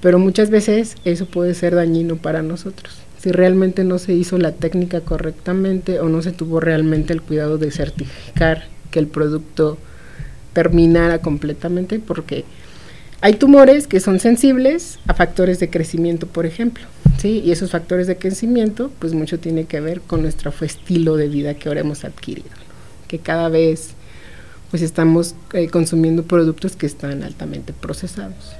pero 0.00 0.18
muchas 0.18 0.50
veces 0.50 0.96
eso 1.04 1.26
puede 1.26 1.54
ser 1.54 1.74
dañino 1.74 2.16
para 2.16 2.42
nosotros. 2.42 2.98
Si 3.18 3.32
realmente 3.32 3.82
no 3.82 3.98
se 3.98 4.12
hizo 4.12 4.38
la 4.38 4.52
técnica 4.52 5.00
correctamente 5.00 5.98
o 6.00 6.08
no 6.08 6.22
se 6.22 6.32
tuvo 6.32 6.60
realmente 6.60 7.12
el 7.12 7.20
cuidado 7.20 7.58
de 7.58 7.70
certificar 7.72 8.66
que 8.90 9.00
el 9.00 9.08
producto 9.08 9.76
terminara 10.52 11.18
completamente 11.18 11.98
porque 11.98 12.44
hay 13.20 13.34
tumores 13.34 13.88
que 13.88 13.98
son 13.98 14.20
sensibles 14.20 15.00
a 15.08 15.14
factores 15.14 15.58
de 15.58 15.68
crecimiento, 15.68 16.28
por 16.28 16.46
ejemplo, 16.46 16.84
¿sí? 17.18 17.42
Y 17.44 17.52
esos 17.52 17.70
factores 17.70 18.06
de 18.06 18.16
crecimiento, 18.16 18.90
pues 18.98 19.12
mucho 19.12 19.38
tiene 19.38 19.64
que 19.64 19.80
ver 19.80 20.00
con 20.00 20.22
nuestro 20.22 20.52
estilo 20.62 21.16
de 21.16 21.28
vida 21.28 21.54
que 21.54 21.68
ahora 21.68 21.80
hemos 21.80 22.04
adquirido, 22.04 22.48
que 23.06 23.18
cada 23.18 23.48
vez 23.48 23.90
pues 24.70 24.82
estamos 24.82 25.34
eh, 25.52 25.68
consumiendo 25.68 26.24
productos 26.24 26.76
que 26.76 26.86
están 26.86 27.22
altamente 27.22 27.72
procesados. 27.72 28.54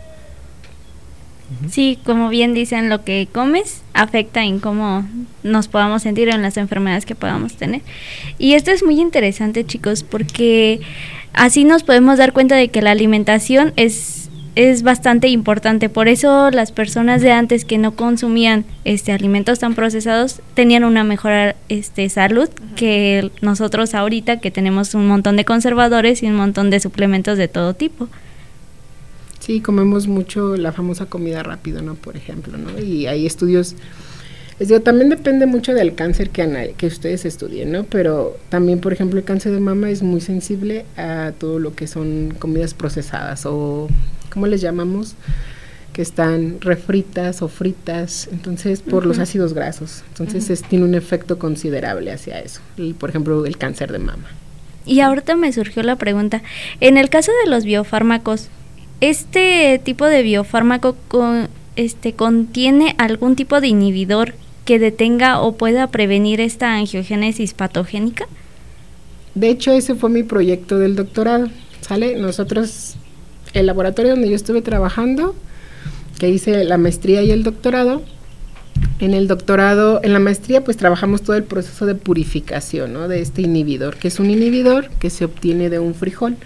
Sí, 1.71 1.99
como 2.05 2.29
bien 2.29 2.53
dicen, 2.53 2.91
lo 2.91 3.05
que 3.05 3.27
comes 3.33 3.81
afecta 3.95 4.45
en 4.45 4.59
cómo 4.59 5.09
nos 5.43 5.67
podamos 5.67 6.03
sentir 6.03 6.29
en 6.29 6.43
las 6.43 6.59
enfermedades 6.59 7.07
que 7.07 7.15
podamos 7.15 7.57
tener. 7.57 7.81
Y 8.39 8.53
esto 8.53 8.71
es 8.71 8.83
muy 8.85 9.01
interesante, 9.01 9.65
chicos, 9.65 10.03
porque 10.03 10.81
así 11.33 11.65
nos 11.65 11.85
podemos 11.85 12.19
dar 12.19 12.35
cuenta 12.35 12.55
de 12.55 12.69
que 12.69 12.83
la 12.83 12.91
alimentación 12.91 13.73
es 13.77 14.28
es 14.59 14.83
bastante 14.83 15.29
importante. 15.29 15.89
Por 15.89 16.09
eso 16.09 16.51
las 16.51 16.73
personas 16.73 17.23
de 17.23 17.31
antes 17.31 17.65
que 17.65 17.79
no 17.79 17.95
consumían 17.95 18.65
este 18.85 19.13
alimentos 19.13 19.61
tan 19.61 19.77
procesados 19.77 20.41
tenían 20.55 20.83
una 20.83 21.05
mejor 21.05 21.55
este 21.69 22.09
salud 22.09 22.49
que 22.75 23.31
nosotros 23.41 23.95
ahorita 23.95 24.41
que 24.41 24.51
tenemos 24.51 24.95
un 24.95 25.07
montón 25.07 25.37
de 25.37 25.45
conservadores 25.45 26.25
y 26.25 26.27
un 26.27 26.35
montón 26.35 26.71
de 26.71 26.81
suplementos 26.81 27.39
de 27.39 27.47
todo 27.47 27.75
tipo. 27.75 28.09
Sí, 29.39 29.61
comemos 29.61 30.09
mucho 30.09 30.57
la 30.57 30.73
famosa 30.73 31.07
comida 31.07 31.45
rápido, 31.45 31.81
¿no? 31.81 31.95
Por 31.95 32.17
ejemplo, 32.17 32.59
¿no? 32.59 32.81
Y 32.81 33.07
hay 33.07 33.27
estudios 33.27 33.77
les 34.59 34.67
digo, 34.67 34.81
también 34.81 35.09
depende 35.09 35.47
mucho 35.47 35.73
del 35.73 35.95
cáncer 35.95 36.31
que, 36.31 36.75
que 36.77 36.89
ustedes 36.89 37.25
estudien, 37.25 37.71
¿no? 37.71 37.85
Pero 37.85 38.37
también, 38.49 38.81
por 38.81 38.93
ejemplo, 38.93 39.21
el 39.21 39.25
cáncer 39.25 39.53
de 39.53 39.61
mama 39.61 39.89
es 39.89 40.03
muy 40.03 40.21
sensible 40.21 40.85
a 40.97 41.31
todo 41.39 41.61
lo 41.61 41.77
que 41.77 41.87
son 41.87 42.35
comidas 42.41 42.75
procesadas 42.75 43.47
o 43.47 43.87
¿cómo 44.39 44.47
les 44.47 44.61
llamamos? 44.61 45.17
que 45.93 46.03
están 46.03 46.61
refritas 46.61 47.43
o 47.43 47.49
fritas, 47.49 48.29
entonces 48.31 48.83
por 48.83 49.05
los 49.05 49.19
ácidos 49.19 49.53
grasos. 49.53 50.05
Entonces 50.17 50.63
tiene 50.63 50.85
un 50.85 50.95
efecto 50.95 51.41
considerable 51.41 52.13
hacia 52.13 52.39
eso. 52.39 52.61
Por 53.01 53.11
ejemplo, 53.11 53.45
el 53.45 53.59
cáncer 53.59 53.91
de 53.91 53.99
mama. 53.99 54.29
Y 54.87 55.01
ahorita 55.01 55.35
me 55.35 55.53
surgió 55.53 55.83
la 55.83 55.97
pregunta, 55.97 56.41
en 56.81 56.99
el 56.99 57.11
caso 57.11 57.33
de 57.43 57.51
los 57.51 57.65
biofármacos, 57.65 58.47
¿este 59.01 59.81
tipo 59.83 60.05
de 60.07 60.23
biofármaco 60.23 60.95
con, 61.09 61.49
este, 61.75 62.13
contiene 62.13 62.95
algún 62.99 63.35
tipo 63.35 63.61
de 63.61 63.67
inhibidor 63.67 64.35
que 64.65 64.79
detenga 64.79 65.41
o 65.41 65.57
pueda 65.57 65.89
prevenir 65.89 66.41
esta 66.41 66.77
angiogénesis 66.77 67.55
patogénica? 67.55 68.29
De 69.35 69.49
hecho, 69.49 69.73
ese 69.73 69.97
fue 69.97 70.11
mi 70.11 70.23
proyecto 70.23 70.79
del 70.79 70.95
doctorado. 70.95 71.49
¿Sale? 71.81 72.17
Nosotros 72.17 72.97
el 73.53 73.67
laboratorio 73.67 74.13
donde 74.13 74.29
yo 74.29 74.37
estuve 74.37 74.63
trabajando, 74.63 75.35
que 76.19 76.29
hice 76.29 76.65
la 76.65 76.79
maestría 76.79 77.23
y 77.23 77.31
el 77.31 77.43
doctorado, 77.43 78.03
en 79.01 79.15
el 79.15 79.29
doctorado, 79.29 80.01
en 80.03 80.13
la 80.13 80.19
maestría, 80.19 80.65
pues 80.65 80.77
trabajamos 80.77 81.23
todo 81.23 81.37
el 81.37 81.45
proceso 81.45 81.87
de 81.87 81.95
purificación 81.95 82.93
¿no? 82.93 83.09
de 83.09 83.21
este 83.21 83.43
inhibidor, 83.43 83.97
que 83.97 84.09
es 84.09 84.19
un 84.19 84.31
inhibidor 84.31 84.91
que 84.99 85.11
se 85.11 85.25
obtiene 85.25 85.71
de 85.71 85.79
un 85.79 85.95
frijol, 85.95 86.37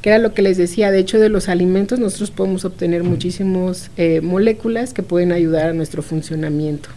que 0.00 0.10
era 0.10 0.18
lo 0.18 0.32
que 0.32 0.42
les 0.42 0.56
decía, 0.56 0.90
de 0.90 0.98
hecho 0.98 1.18
de 1.18 1.28
los 1.28 1.48
alimentos 1.48 1.98
nosotros 1.98 2.30
podemos 2.30 2.64
obtener 2.64 3.02
muchísimas 3.02 3.90
eh, 3.96 4.20
moléculas 4.20 4.94
que 4.94 5.02
pueden 5.02 5.32
ayudar 5.32 5.70
a 5.70 5.72
nuestro 5.72 6.02
funcionamiento 6.02 6.88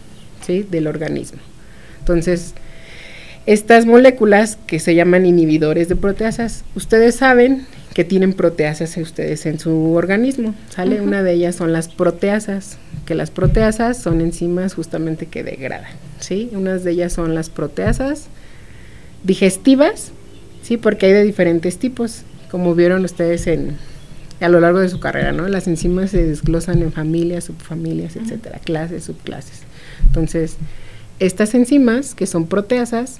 ¿sí? 0.46 0.62
del 0.62 0.86
organismo. 0.86 1.40
Entonces, 1.98 2.54
estas 3.46 3.84
moléculas 3.84 4.58
que 4.66 4.78
se 4.78 4.94
llaman 4.94 5.26
inhibidores 5.26 5.88
de 5.88 5.96
proteasas, 5.96 6.64
ustedes 6.74 7.16
saben 7.16 7.66
que 7.94 8.04
tienen 8.04 8.32
proteasas 8.32 8.96
ustedes 8.96 9.46
en 9.46 9.60
su 9.60 9.94
organismo, 9.94 10.52
¿sale? 10.68 11.00
Una 11.00 11.22
de 11.22 11.32
ellas 11.32 11.54
son 11.54 11.72
las 11.72 11.88
proteasas, 11.88 12.76
que 13.06 13.14
las 13.14 13.30
proteasas 13.30 14.02
son 14.02 14.20
enzimas 14.20 14.74
justamente 14.74 15.26
que 15.26 15.44
degradan, 15.44 15.92
¿sí? 16.18 16.50
Unas 16.52 16.82
de 16.82 16.90
ellas 16.90 17.12
son 17.12 17.36
las 17.36 17.50
proteasas 17.50 18.26
digestivas, 19.22 20.10
¿sí? 20.62 20.76
Porque 20.76 21.06
hay 21.06 21.12
de 21.12 21.22
diferentes 21.22 21.78
tipos, 21.78 22.22
como 22.50 22.74
vieron 22.74 23.04
ustedes 23.04 23.46
en 23.46 23.78
a 24.40 24.48
lo 24.48 24.58
largo 24.58 24.80
de 24.80 24.88
su 24.88 24.98
carrera, 24.98 25.30
¿no? 25.30 25.46
Las 25.46 25.68
enzimas 25.68 26.10
se 26.10 26.26
desglosan 26.26 26.82
en 26.82 26.92
familias, 26.92 27.44
subfamilias, 27.44 28.16
etcétera, 28.16 28.58
clases, 28.58 29.04
subclases. 29.04 29.62
Entonces, 30.04 30.56
estas 31.20 31.54
enzimas, 31.54 32.16
que 32.16 32.26
son 32.26 32.46
proteasas, 32.48 33.18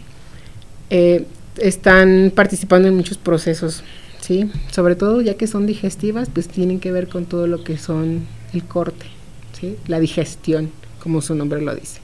eh, 0.90 1.26
están 1.58 2.32
participando 2.34 2.88
en 2.88 2.96
muchos 2.96 3.16
procesos 3.16 3.84
¿sí? 4.24 4.50
Sobre 4.70 4.96
todo 4.96 5.20
ya 5.20 5.34
que 5.34 5.46
son 5.46 5.66
digestivas, 5.66 6.30
pues 6.32 6.48
tienen 6.48 6.80
que 6.80 6.90
ver 6.90 7.08
con 7.08 7.26
todo 7.26 7.46
lo 7.46 7.62
que 7.62 7.76
son 7.76 8.22
el 8.54 8.64
corte, 8.64 9.04
¿sí? 9.52 9.76
La 9.86 10.00
digestión, 10.00 10.70
como 11.02 11.20
su 11.20 11.34
nombre 11.34 11.60
lo 11.60 11.74
dice. 11.74 12.00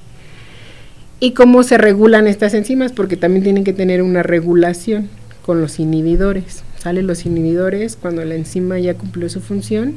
Y 1.18 1.32
cómo 1.32 1.62
se 1.62 1.78
regulan 1.78 2.26
estas 2.26 2.52
enzimas, 2.52 2.92
porque 2.92 3.16
también 3.16 3.42
tienen 3.42 3.64
que 3.64 3.72
tener 3.72 4.02
una 4.02 4.22
regulación 4.22 5.08
con 5.46 5.62
los 5.62 5.80
inhibidores. 5.80 6.62
Salen 6.78 7.06
los 7.06 7.24
inhibidores 7.24 7.96
cuando 7.96 8.22
la 8.24 8.34
enzima 8.34 8.78
ya 8.78 8.94
cumplió 8.94 9.30
su 9.30 9.40
función. 9.40 9.94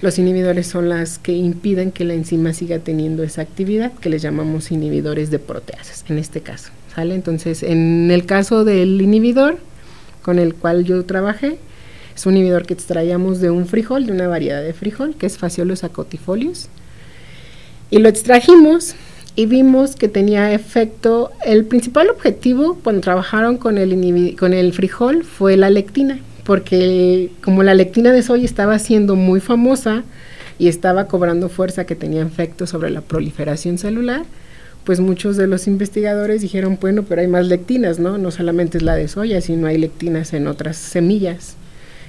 Los 0.00 0.18
inhibidores 0.18 0.66
son 0.66 0.88
las 0.88 1.18
que 1.18 1.32
impiden 1.32 1.92
que 1.92 2.04
la 2.04 2.14
enzima 2.14 2.54
siga 2.54 2.78
teniendo 2.78 3.22
esa 3.22 3.42
actividad, 3.42 3.92
que 3.92 4.08
les 4.08 4.22
llamamos 4.22 4.70
inhibidores 4.70 5.30
de 5.30 5.38
proteasas, 5.38 6.04
en 6.08 6.16
este 6.16 6.40
caso. 6.40 6.70
¿sale? 6.94 7.14
Entonces, 7.14 7.62
en 7.62 8.10
el 8.10 8.24
caso 8.24 8.64
del 8.64 9.00
inhibidor, 9.00 9.58
con 10.28 10.38
el 10.38 10.54
cual 10.54 10.84
yo 10.84 11.06
trabajé. 11.06 11.56
Es 12.14 12.26
un 12.26 12.36
inhibidor 12.36 12.66
que 12.66 12.74
extraíamos 12.74 13.40
de 13.40 13.50
un 13.50 13.64
frijol, 13.64 14.04
de 14.04 14.12
una 14.12 14.28
variedad 14.28 14.62
de 14.62 14.74
frijol, 14.74 15.14
que 15.14 15.24
es 15.24 15.38
Phaseolus 15.38 15.84
acotifolius. 15.84 16.68
Y 17.90 17.96
lo 18.00 18.10
extrajimos 18.10 18.94
y 19.36 19.46
vimos 19.46 19.96
que 19.96 20.06
tenía 20.06 20.52
efecto. 20.52 21.32
El 21.46 21.64
principal 21.64 22.10
objetivo 22.10 22.78
cuando 22.84 23.00
trabajaron 23.00 23.56
con 23.56 23.78
el, 23.78 24.36
con 24.38 24.52
el 24.52 24.74
frijol 24.74 25.24
fue 25.24 25.56
la 25.56 25.70
lectina, 25.70 26.18
porque 26.44 27.30
como 27.42 27.62
la 27.62 27.72
lectina 27.72 28.12
de 28.12 28.22
soya 28.22 28.44
estaba 28.44 28.78
siendo 28.78 29.16
muy 29.16 29.40
famosa 29.40 30.04
y 30.58 30.68
estaba 30.68 31.06
cobrando 31.06 31.48
fuerza 31.48 31.86
que 31.86 31.94
tenía 31.94 32.20
efecto 32.20 32.66
sobre 32.66 32.90
la 32.90 33.00
proliferación 33.00 33.78
celular, 33.78 34.26
pues 34.88 35.00
muchos 35.00 35.36
de 35.36 35.46
los 35.46 35.66
investigadores 35.66 36.40
dijeron, 36.40 36.78
bueno, 36.80 37.02
pero 37.02 37.20
hay 37.20 37.28
más 37.28 37.46
lectinas, 37.46 37.98
¿no? 37.98 38.16
No 38.16 38.30
solamente 38.30 38.78
es 38.78 38.82
la 38.82 38.94
de 38.94 39.06
soya, 39.06 39.42
sino 39.42 39.66
hay 39.66 39.76
lectinas 39.76 40.32
en 40.32 40.46
otras 40.46 40.78
semillas 40.78 41.56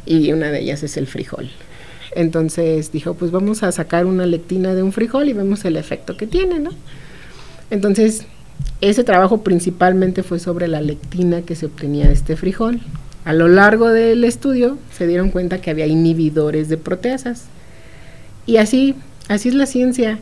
y 0.06 0.32
una 0.32 0.50
de 0.50 0.62
ellas 0.62 0.82
es 0.84 0.96
el 0.96 1.06
frijol. 1.06 1.50
Entonces 2.15 2.94
dijo, 2.94 3.15
pues 3.15 3.32
vamos 3.32 3.63
a 3.63 3.74
sacar 3.74 4.06
una 4.06 4.26
lectina 4.26 4.76
de 4.76 4.82
un 4.82 4.94
frijol 4.94 5.28
y 5.28 5.34
vemos 5.34 5.65
el 5.65 5.76
efecto 5.76 6.15
que 6.15 6.26
tiene, 6.26 6.60
¿no? 6.60 6.70
Entonces, 7.70 8.26
ese 8.80 9.04
trabajo 9.04 9.44
principalmente 9.44 10.24
fue 10.24 10.39
sobre 10.39 10.70
la 10.70 10.80
lectina 10.80 11.42
que 11.42 11.56
se 11.56 11.65
obtenía 11.65 12.08
de 12.08 12.13
este 12.13 12.38
frijol. 12.38 12.80
A 13.26 13.34
lo 13.34 13.50
largo 13.50 13.89
del 13.89 14.24
estudio 14.24 14.78
se 14.98 15.06
dieron 15.06 15.32
cuenta 15.32 15.60
que 15.60 15.70
había 15.70 15.86
inhibidores 15.86 16.70
de 16.70 16.78
proteasas. 16.78 17.44
Y 18.46 18.56
así, 18.56 18.96
así 19.28 19.50
es 19.50 19.56
la 19.56 19.65
ciencia. 19.65 20.20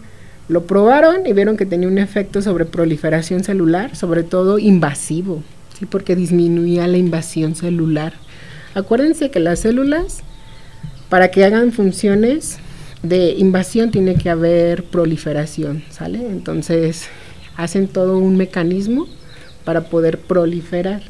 Lo 0.50 0.66
probaron 0.66 1.26
y 1.26 1.34
vieron 1.34 1.58
que 1.58 1.66
tenía 1.66 1.90
un 1.90 1.98
efecto 1.98 2.42
sobre 2.42 2.66
proliferación 2.66 3.44
celular, 3.44 3.96
sobre 3.96 4.24
todo 4.24 4.60
invasivo, 4.60 5.44
¿sí? 5.78 5.86
porque 5.86 6.16
disminuía 6.16 6.88
la 6.88 6.98
invasión 6.98 7.56
celular. 7.56 8.14
Acuérdense 8.74 9.30
que 9.30 9.40
las 9.40 9.60
células, 9.60 10.22
para 11.10 11.32
que 11.32 11.44
hagan 11.44 11.74
funciones 11.74 12.60
de 13.04 13.32
invasión, 13.32 13.92
tiene 13.92 14.16
que 14.16 14.30
haber 14.30 14.84
proliferación, 14.86 15.84
¿sale? 15.90 16.20
Entonces, 16.20 17.08
hacen 17.58 17.88
todo 17.88 18.18
un 18.18 18.38
mecanismo 18.38 19.08
para 19.66 19.90
poder 19.90 20.20
proliferar. 20.20 21.02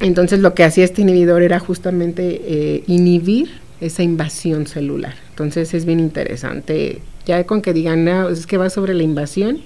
Entonces, 0.00 0.40
lo 0.40 0.54
que 0.54 0.64
hacía 0.64 0.84
este 0.84 1.02
inhibidor 1.02 1.42
era 1.42 1.58
justamente 1.58 2.40
eh, 2.44 2.84
inhibir 2.86 3.50
esa 3.80 4.02
invasión 4.02 4.66
celular. 4.66 5.25
Entonces, 5.36 5.74
es 5.74 5.84
bien 5.84 6.00
interesante 6.00 7.02
ya 7.26 7.44
con 7.44 7.60
que 7.60 7.74
digan, 7.74 8.08
es 8.08 8.46
que 8.46 8.56
va 8.56 8.70
sobre 8.70 8.94
la 8.94 9.02
invasión, 9.02 9.58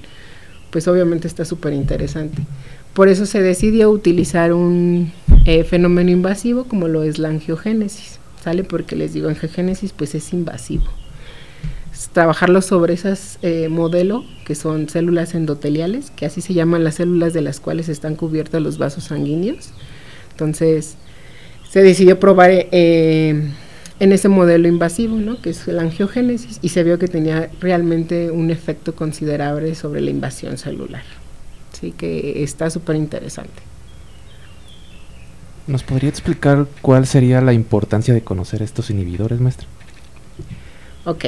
pues 0.71 0.89
obviamente 0.89 1.29
está 1.29 1.45
súper 1.45 1.75
interesante. 1.75 2.43
Por 2.95 3.09
eso 3.09 3.25
se 3.25 3.41
decidió 3.41 3.91
utilizar 3.91 4.53
un 4.53 5.13
eh, 5.45 5.63
fenómeno 5.63 6.11
invasivo 6.11 6.65
como 6.65 6.89
lo 6.89 7.05
es 7.05 7.19
la 7.19 7.29
angiogénesis, 7.29 8.19
¿sale? 8.43 8.65
Porque 8.65 8.97
les 8.97 9.13
digo, 9.13 9.29
angiogénesis 9.29 9.93
pues 9.93 10.15
es 10.17 10.33
invasivo. 10.33 10.87
trabajarlo 12.13 12.63
sobre 12.63 12.95
esas 12.95 13.39
eh, 13.43 13.69
modelos 13.69 14.25
que 14.47 14.57
son 14.57 14.89
células 14.89 15.35
endoteliales, 15.35 16.11
que 16.11 16.27
así 16.27 16.41
se 16.41 16.55
llaman 16.55 16.83
las 16.83 16.97
células 16.97 17.33
de 17.33 17.43
las 17.43 17.61
cuales 17.61 17.89
están 17.89 18.17
cubiertos 18.17 18.61
los 18.61 18.79
vasos 18.79 19.05
sanguíneos. 19.05 19.71
Entonces, 20.33 20.97
se 21.71 21.83
decidió 21.83 22.19
probar 22.19 22.51
eh, 22.51 23.51
en 24.01 24.13
ese 24.13 24.29
modelo 24.29 24.67
invasivo, 24.67 25.17
¿no? 25.19 25.41
que 25.41 25.51
es 25.51 25.67
la 25.69 25.83
angiogénesis, 25.83 26.59
y 26.63 26.71
se 26.71 26.83
vio 26.83 26.99
que 26.99 27.07
tenía 27.07 27.51
realmente 27.61 28.31
un 28.31 28.51
efecto 28.51 28.95
considerable 28.95 29.75
sobre 29.75 30.01
la 30.01 30.11
invasión 30.11 30.57
celular. 30.57 31.03
Así 31.73 31.93
que 31.93 32.43
está 32.43 32.71
súper 32.71 32.97
interesante. 32.97 33.63
¿Nos 35.67 35.83
podría 35.83 36.09
explicar 36.09 36.67
cuál 36.81 37.07
sería 37.07 37.41
la 37.43 37.53
importancia 37.53 38.13
de 38.15 38.23
conocer 38.23 38.63
estos 38.63 38.91
inhibidores, 38.91 39.39
maestra? 39.39 39.69
Ok. 41.05 41.27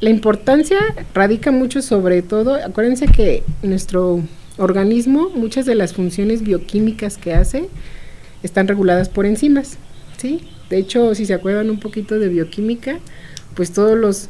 La 0.00 0.08
importancia 0.08 0.78
radica 1.14 1.50
mucho 1.50 1.82
sobre 1.82 2.22
todo, 2.22 2.54
acuérdense 2.54 3.06
que 3.06 3.44
nuestro 3.62 4.22
organismo, 4.56 5.28
muchas 5.28 5.66
de 5.66 5.74
las 5.74 5.92
funciones 5.92 6.42
bioquímicas 6.42 7.18
que 7.18 7.34
hace, 7.34 7.68
están 8.42 8.66
reguladas 8.66 9.10
por 9.10 9.26
enzimas, 9.26 9.76
¿sí? 10.16 10.48
De 10.70 10.78
hecho, 10.78 11.14
si 11.14 11.26
se 11.26 11.34
acuerdan 11.34 11.68
un 11.68 11.80
poquito 11.80 12.18
de 12.18 12.28
bioquímica, 12.28 12.98
pues 13.54 13.72
todos 13.72 13.98
los 13.98 14.28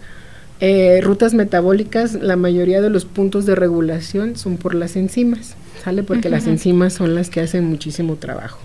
eh, 0.60 1.00
rutas 1.02 1.34
metabólicas, 1.34 2.14
la 2.14 2.36
mayoría 2.36 2.80
de 2.80 2.90
los 2.90 3.04
puntos 3.04 3.46
de 3.46 3.54
regulación 3.54 4.36
son 4.36 4.56
por 4.56 4.74
las 4.74 4.96
enzimas, 4.96 5.54
¿sale? 5.84 6.02
Porque 6.02 6.28
las 6.28 6.46
enzimas 6.46 6.94
son 6.94 7.14
las 7.14 7.30
que 7.30 7.40
hacen 7.40 7.64
muchísimo 7.64 8.16
trabajo. 8.16 8.58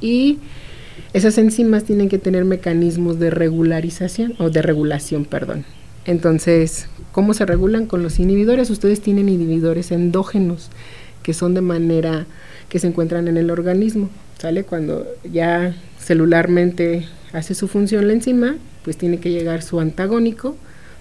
Y 0.00 0.38
esas 1.12 1.38
enzimas 1.38 1.84
tienen 1.84 2.08
que 2.08 2.18
tener 2.18 2.44
mecanismos 2.44 3.18
de 3.18 3.30
regularización, 3.30 4.34
o 4.38 4.50
de 4.50 4.62
regulación, 4.62 5.24
perdón. 5.24 5.64
Entonces, 6.04 6.88
¿cómo 7.12 7.34
se 7.34 7.46
regulan 7.46 7.86
con 7.86 8.02
los 8.02 8.18
inhibidores? 8.18 8.70
Ustedes 8.70 9.00
tienen 9.00 9.28
inhibidores 9.28 9.90
endógenos, 9.92 10.70
que 11.22 11.34
son 11.34 11.54
de 11.54 11.60
manera 11.60 12.26
que 12.68 12.78
se 12.78 12.86
encuentran 12.86 13.28
en 13.28 13.36
el 13.36 13.50
organismo, 13.50 14.08
¿sale? 14.38 14.64
Cuando 14.64 15.06
ya 15.32 15.74
celularmente 16.08 17.04
hace 17.34 17.54
su 17.54 17.68
función 17.68 18.06
la 18.06 18.14
enzima, 18.14 18.56
pues 18.82 18.96
tiene 18.96 19.20
que 19.20 19.30
llegar 19.30 19.60
su 19.60 19.78
antagónico 19.78 20.56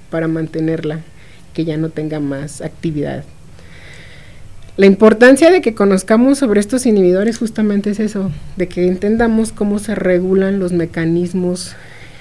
para 0.10 0.28
mantenerla, 0.28 1.00
que 1.54 1.64
ya 1.64 1.78
no 1.78 1.88
tenga 1.88 2.20
más 2.20 2.60
actividad. 2.60 3.24
La 4.76 4.86
importancia 4.86 5.50
de 5.50 5.62
que 5.62 5.74
conozcamos 5.74 6.40
sobre 6.40 6.60
estos 6.60 6.86
inhibidores 6.86 7.38
justamente 7.38 7.92
es 7.92 8.02
eso, 8.02 8.32
de 8.58 8.68
que 8.68 8.86
entendamos 8.86 9.54
cómo 9.54 9.80
se 9.80 9.96
regulan 9.96 10.60
los 10.60 10.74
mecanismos 10.74 11.74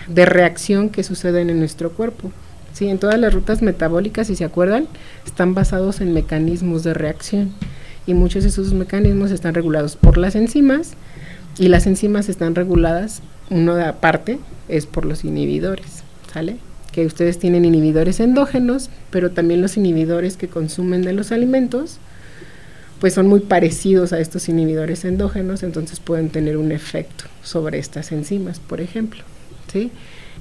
de 0.06 0.24
reacción 0.24 0.88
que 0.88 1.02
suceden 1.02 1.50
en 1.50 1.58
nuestro 1.58 1.90
cuerpo. 1.90 2.30
Sí, 2.72 2.86
en 2.88 2.98
todas 2.98 3.18
las 3.18 3.34
rutas 3.34 3.62
metabólicas, 3.62 4.28
si 4.28 4.36
se 4.36 4.44
acuerdan, 4.44 4.86
están 5.26 5.54
basados 5.54 6.00
en 6.00 6.14
mecanismos 6.14 6.84
de 6.84 6.94
reacción 6.94 7.50
y 8.06 8.14
muchos 8.14 8.44
de 8.44 8.50
esos 8.50 8.72
mecanismos 8.74 9.32
están 9.32 9.54
regulados 9.54 9.96
por 9.96 10.18
las 10.18 10.36
enzimas 10.36 10.92
y 11.58 11.68
las 11.68 11.86
enzimas 11.86 12.28
están 12.28 12.54
reguladas, 12.54 13.22
uno 13.50 13.74
de 13.74 13.84
aparte 13.84 14.38
es 14.68 14.86
por 14.86 15.04
los 15.04 15.24
inhibidores, 15.24 16.02
¿sale? 16.32 16.56
Que 16.92 17.06
ustedes 17.06 17.38
tienen 17.38 17.64
inhibidores 17.64 18.20
endógenos, 18.20 18.90
pero 19.10 19.30
también 19.30 19.62
los 19.62 19.76
inhibidores 19.76 20.36
que 20.36 20.48
consumen 20.48 21.02
de 21.02 21.12
los 21.12 21.32
alimentos, 21.32 21.98
pues 23.00 23.14
son 23.14 23.28
muy 23.28 23.40
parecidos 23.40 24.12
a 24.12 24.20
estos 24.20 24.48
inhibidores 24.48 25.04
endógenos, 25.04 25.62
entonces 25.62 26.00
pueden 26.00 26.30
tener 26.30 26.56
un 26.56 26.72
efecto 26.72 27.24
sobre 27.42 27.78
estas 27.78 28.12
enzimas, 28.12 28.58
por 28.58 28.80
ejemplo, 28.80 29.22
¿sí? 29.72 29.90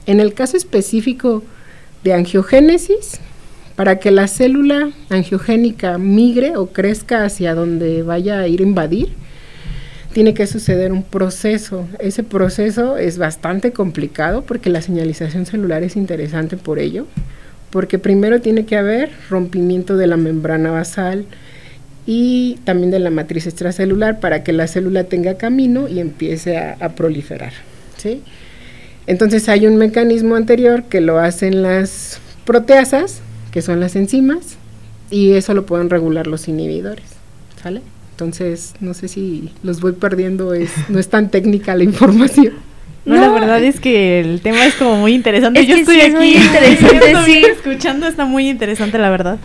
En 0.06 0.19
el 0.19 0.34
caso 0.34 0.58
específico 0.58 1.43
de 2.04 2.13
angiogénesis, 2.13 3.19
para 3.75 3.99
que 3.99 4.12
la 4.12 4.28
célula 4.28 4.91
angiogénica 5.10 5.97
migre 5.97 6.56
o 6.56 6.67
crezca 6.67 7.25
hacia 7.25 7.54
donde 7.56 8.04
vaya 8.04 8.39
a 8.39 8.47
ir 8.47 8.62
a 8.62 8.63
invadir, 8.63 9.10
tiene 10.15 10.34
que 10.34 10.47
suceder 10.47 10.93
un 10.93 11.04
proceso. 11.04 11.89
Ese 11.99 12.23
proceso 12.23 12.95
es 12.95 13.17
bastante 13.17 13.73
complicado 13.73 14.43
porque 14.43 14.69
la 14.69 14.82
señalización 14.82 15.45
celular 15.45 15.84
es 15.84 15.97
interesante 15.97 16.56
por 16.56 16.80
ello, 16.80 17.06
porque 17.69 17.99
primero 17.99 18.39
tiene 18.39 18.65
que 18.65 18.78
haber 18.78 19.12
rompimiento 19.30 19.97
de 19.97 20.08
la 20.08 20.15
membrana 20.15 20.71
basal 20.71 21.25
y 22.06 22.60
también 22.63 22.91
de 22.91 22.99
la 22.99 23.10
matriz 23.10 23.45
extracelular 23.45 24.21
para 24.21 24.41
que 24.45 24.54
la 24.54 24.67
célula 24.67 25.04
tenga 25.04 25.36
camino 25.36 25.89
y 25.89 25.99
empiece 25.99 26.58
a, 26.60 26.95
proliferar. 26.95 27.51
¿sí? 27.97 28.21
Entonces 29.08 29.49
hay 29.49 29.67
un 29.67 29.75
mecanismo 29.75 30.36
anterior 30.36 30.84
que 30.84 31.01
lo 31.01 31.19
hacen 31.19 31.62
las 31.62 32.21
proteasas, 32.45 33.19
que 33.51 33.62
son 33.62 33.82
las 33.82 33.97
enzimas, 33.97 34.56
y 35.12 35.34
eso 35.34 35.54
lo 35.54 35.65
pueden 35.65 35.89
regular 35.89 36.25
los 36.25 36.47
inhibidores. 36.47 37.04
¿Sale? 37.62 37.82
Entonces, 38.15 38.75
no 38.80 38.93
sé 38.93 39.10
si 39.10 39.49
los 39.62 39.82
voy 39.82 39.91
perdiendo, 39.91 40.54
es, 40.54 40.71
no 40.88 40.99
es 40.99 41.10
tan 41.10 41.30
técnica 41.30 41.75
la 41.75 41.84
información. 41.84 42.54
No, 43.04 43.15
la 43.15 43.30
verdad 43.30 43.62
es 43.62 43.82
que 43.82 44.21
el 44.21 44.39
tema 44.39 44.65
es 44.65 44.73
como 44.75 44.95
muy 44.95 45.13
interesante. 45.13 45.65
Yo 45.65 45.75
estoy 45.75 45.99
aquí 45.99 46.36
interesante, 46.38 47.51
escuchando, 47.51 48.08
está 48.08 48.23
muy 48.23 48.47
interesante, 48.47 48.97
la 48.97 49.10
verdad. 49.10 49.38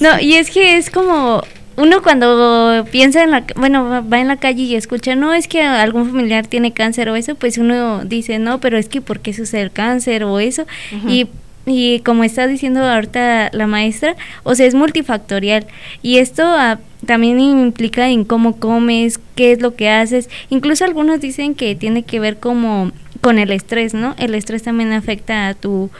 No, 0.00 0.18
y 0.18 0.36
es 0.36 0.50
que 0.50 0.78
es 0.78 0.88
como 0.88 1.42
uno 1.76 2.02
cuando 2.02 2.86
piensa 2.90 3.22
en 3.22 3.30
la, 3.30 3.44
bueno, 3.56 4.02
va 4.10 4.20
en 4.20 4.28
la 4.28 4.38
calle 4.38 4.62
y 4.62 4.74
escucha, 4.74 5.14
no, 5.16 5.34
es 5.34 5.46
que 5.46 5.60
algún 5.62 6.06
familiar 6.06 6.46
tiene 6.46 6.72
cáncer 6.72 7.10
o 7.10 7.16
eso, 7.16 7.34
pues 7.34 7.58
uno 7.58 8.06
dice, 8.06 8.38
no, 8.38 8.58
pero 8.58 8.78
es 8.78 8.88
que 8.88 9.02
¿por 9.02 9.20
qué 9.20 9.34
sucede 9.34 9.60
el 9.60 9.70
cáncer 9.70 10.24
o 10.24 10.40
eso? 10.40 10.66
Y 11.06 11.28
y 11.66 12.00
como 12.00 12.24
está 12.24 12.46
diciendo 12.46 12.84
ahorita 12.84 13.50
la 13.52 13.66
maestra, 13.66 14.16
o 14.42 14.54
sea, 14.54 14.66
es 14.66 14.74
multifactorial. 14.74 15.66
Y 16.02 16.18
esto 16.18 16.42
ah, 16.44 16.78
también 17.06 17.40
implica 17.40 18.08
en 18.10 18.24
cómo 18.24 18.56
comes, 18.58 19.18
qué 19.34 19.52
es 19.52 19.60
lo 19.60 19.74
que 19.74 19.88
haces. 19.88 20.28
Incluso 20.50 20.84
algunos 20.84 21.20
dicen 21.20 21.54
que 21.54 21.74
tiene 21.74 22.02
que 22.02 22.20
ver 22.20 22.38
como 22.38 22.92
con 23.20 23.38
el 23.38 23.50
estrés, 23.50 23.94
¿no? 23.94 24.14
El 24.18 24.34
estrés 24.34 24.62
también 24.62 24.92
afecta 24.92 25.48
a 25.48 25.54
tu 25.54 25.90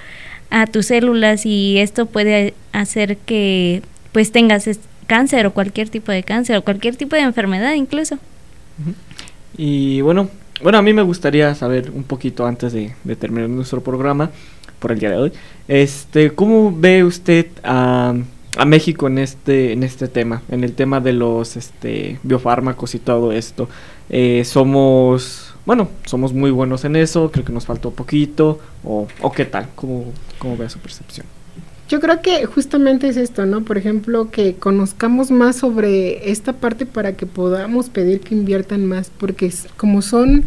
a 0.51 0.67
tus 0.67 0.87
células 0.87 1.47
y 1.47 1.79
esto 1.79 2.07
puede 2.07 2.55
hacer 2.73 3.17
que 3.17 3.83
pues 4.13 4.31
tengas 4.31 4.69
cáncer 5.07 5.47
o 5.47 5.53
cualquier 5.53 5.89
tipo 5.89 6.13
de 6.13 6.23
cáncer 6.23 6.57
o 6.57 6.63
cualquier 6.63 6.97
tipo 6.97 7.17
de 7.17 7.23
enfermedad 7.23 7.75
incluso. 7.75 8.19
Y 9.57 10.01
bueno, 10.03 10.29
bueno, 10.63 10.79
a 10.79 10.83
mí 10.83 10.93
me 10.93 11.03
gustaría 11.03 11.55
saber 11.55 11.91
un 11.91 12.05
poquito 12.05 12.47
antes 12.47 12.73
de, 12.73 12.95
de 13.03 13.17
terminar 13.17 13.49
nuestro 13.49 13.83
programa, 13.83 14.31
por 14.85 14.93
el 14.93 14.99
día 14.99 15.09
de 15.09 15.17
hoy. 15.17 15.33
Este, 15.67 16.33
¿cómo 16.33 16.71
ve 16.77 17.05
usted 17.05 17.47
a, 17.63 18.15
a, 18.59 18.65
México 18.67 19.07
en 19.07 19.17
este, 19.17 19.73
en 19.73 19.83
este 19.83 20.09
tema, 20.09 20.43
en 20.51 20.63
el 20.63 20.75
tema 20.75 21.01
de 21.01 21.15
los 21.15 21.57
este, 21.57 22.21
biofármacos 22.23 22.95
y 22.95 22.99
todo 22.99 23.33
esto? 23.33 23.67
Eh, 24.11 24.43
somos, 24.45 25.55
bueno, 25.65 25.89
somos 26.05 26.35
muy 26.35 26.51
buenos 26.51 26.85
en 26.85 26.97
eso, 26.97 27.31
creo 27.31 27.47
que 27.47 27.53
nos 27.55 27.65
faltó 27.65 27.93
poquito, 27.93 28.61
o, 28.85 29.09
o 29.23 29.33
qué 29.33 29.47
tal, 29.47 29.69
¿Cómo, 29.75 30.13
¿cómo 30.39 30.59
ve 30.59 30.69
su 30.69 30.79
percepción? 30.81 31.27
Yo 31.89 31.99
creo 31.99 32.21
que 32.21 32.45
justamente 32.45 33.09
es 33.09 33.17
esto, 33.17 33.47
¿no? 33.47 33.63
Por 33.63 33.79
ejemplo, 33.79 34.31
que 34.31 34.57
conozcamos 34.57 35.31
más 35.31 35.57
sobre 35.57 36.31
esta 36.31 36.53
parte 36.53 36.85
para 36.85 37.15
que 37.15 37.25
podamos 37.25 37.89
pedir 37.89 38.21
que 38.21 38.35
inviertan 38.35 38.85
más, 38.85 39.11
porque 39.17 39.51
como 39.79 40.03
son 40.03 40.45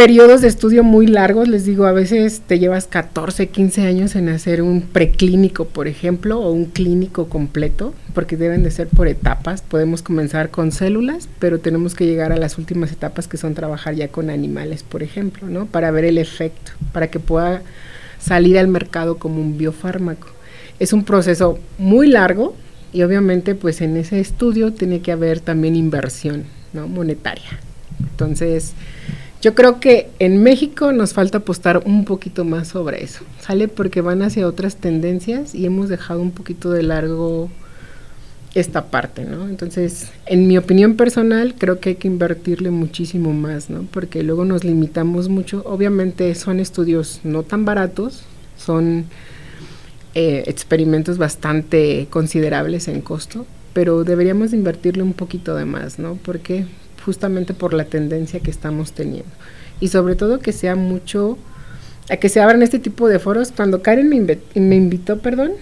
periodos 0.00 0.40
de 0.40 0.48
estudio 0.48 0.82
muy 0.82 1.06
largos, 1.06 1.46
les 1.46 1.66
digo, 1.66 1.84
a 1.84 1.92
veces 1.92 2.40
te 2.46 2.58
llevas 2.58 2.86
14, 2.86 3.48
15 3.48 3.82
años 3.82 4.16
en 4.16 4.30
hacer 4.30 4.62
un 4.62 4.80
preclínico, 4.80 5.66
por 5.66 5.88
ejemplo, 5.88 6.40
o 6.40 6.50
un 6.52 6.64
clínico 6.64 7.28
completo, 7.28 7.92
porque 8.14 8.38
deben 8.38 8.62
de 8.62 8.70
ser 8.70 8.88
por 8.88 9.08
etapas. 9.08 9.60
Podemos 9.60 10.00
comenzar 10.00 10.48
con 10.48 10.72
células, 10.72 11.28
pero 11.38 11.58
tenemos 11.58 11.94
que 11.94 12.06
llegar 12.06 12.32
a 12.32 12.38
las 12.38 12.56
últimas 12.56 12.90
etapas 12.92 13.28
que 13.28 13.36
son 13.36 13.52
trabajar 13.52 13.94
ya 13.94 14.08
con 14.08 14.30
animales, 14.30 14.84
por 14.84 15.02
ejemplo, 15.02 15.48
¿no? 15.48 15.66
Para 15.66 15.90
ver 15.90 16.06
el 16.06 16.16
efecto, 16.16 16.72
para 16.94 17.08
que 17.08 17.20
pueda 17.20 17.60
salir 18.18 18.58
al 18.58 18.68
mercado 18.68 19.18
como 19.18 19.42
un 19.42 19.58
biofármaco. 19.58 20.28
Es 20.78 20.94
un 20.94 21.04
proceso 21.04 21.58
muy 21.76 22.06
largo 22.06 22.56
y 22.94 23.02
obviamente 23.02 23.54
pues 23.54 23.82
en 23.82 23.98
ese 23.98 24.18
estudio 24.18 24.72
tiene 24.72 25.02
que 25.02 25.12
haber 25.12 25.40
también 25.40 25.76
inversión, 25.76 26.44
¿no? 26.72 26.88
Monetaria. 26.88 27.60
Entonces, 28.00 28.72
yo 29.40 29.54
creo 29.54 29.80
que 29.80 30.10
en 30.18 30.42
México 30.42 30.92
nos 30.92 31.14
falta 31.14 31.38
apostar 31.38 31.82
un 31.86 32.04
poquito 32.04 32.44
más 32.44 32.68
sobre 32.68 33.02
eso, 33.02 33.24
¿sale? 33.40 33.68
Porque 33.68 34.02
van 34.02 34.22
hacia 34.22 34.46
otras 34.46 34.76
tendencias 34.76 35.54
y 35.54 35.64
hemos 35.64 35.88
dejado 35.88 36.20
un 36.20 36.30
poquito 36.30 36.70
de 36.70 36.82
largo 36.82 37.50
esta 38.54 38.86
parte, 38.86 39.24
¿no? 39.24 39.48
Entonces, 39.48 40.10
en 40.26 40.46
mi 40.46 40.58
opinión 40.58 40.96
personal, 40.96 41.54
creo 41.56 41.80
que 41.80 41.90
hay 41.90 41.94
que 41.94 42.08
invertirle 42.08 42.70
muchísimo 42.70 43.32
más, 43.32 43.70
¿no? 43.70 43.86
Porque 43.90 44.22
luego 44.22 44.44
nos 44.44 44.64
limitamos 44.64 45.28
mucho. 45.28 45.62
Obviamente 45.64 46.34
son 46.34 46.60
estudios 46.60 47.20
no 47.22 47.42
tan 47.42 47.64
baratos, 47.64 48.24
son 48.58 49.06
eh, 50.14 50.44
experimentos 50.48 51.16
bastante 51.16 52.08
considerables 52.10 52.88
en 52.88 53.00
costo, 53.00 53.46
pero 53.72 54.04
deberíamos 54.04 54.52
invertirle 54.52 55.02
un 55.02 55.12
poquito 55.12 55.54
de 55.54 55.64
más, 55.64 55.98
¿no? 55.98 56.18
Porque 56.22 56.66
justamente 57.04 57.54
por 57.54 57.74
la 57.74 57.84
tendencia 57.84 58.40
que 58.40 58.50
estamos 58.50 58.92
teniendo. 58.92 59.30
Y 59.80 59.88
sobre 59.88 60.14
todo 60.14 60.40
que 60.40 60.52
sea 60.52 60.76
mucho, 60.76 61.38
a 62.10 62.16
que 62.16 62.28
se 62.28 62.40
abran 62.40 62.62
este 62.62 62.78
tipo 62.78 63.08
de 63.08 63.18
foros. 63.18 63.52
Cuando 63.54 63.82
Karen 63.82 64.08
me, 64.08 64.38
me 64.54 64.76
invitó, 64.76 65.18
perdón, 65.18 65.52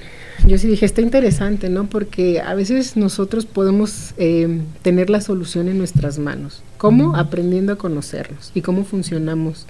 yo 0.46 0.56
sí 0.58 0.66
dije, 0.66 0.86
está 0.86 1.00
interesante, 1.00 1.68
¿no? 1.68 1.86
Porque 1.86 2.40
a 2.40 2.54
veces 2.54 2.96
nosotros 2.96 3.44
podemos 3.44 4.14
eh, 4.16 4.60
tener 4.82 5.10
la 5.10 5.20
solución 5.20 5.68
en 5.68 5.78
nuestras 5.78 6.18
manos. 6.18 6.62
¿Cómo? 6.78 7.16
Aprendiendo 7.16 7.72
a 7.72 7.76
conocernos 7.76 8.50
y 8.54 8.62
cómo 8.62 8.84
funcionamos. 8.84 9.66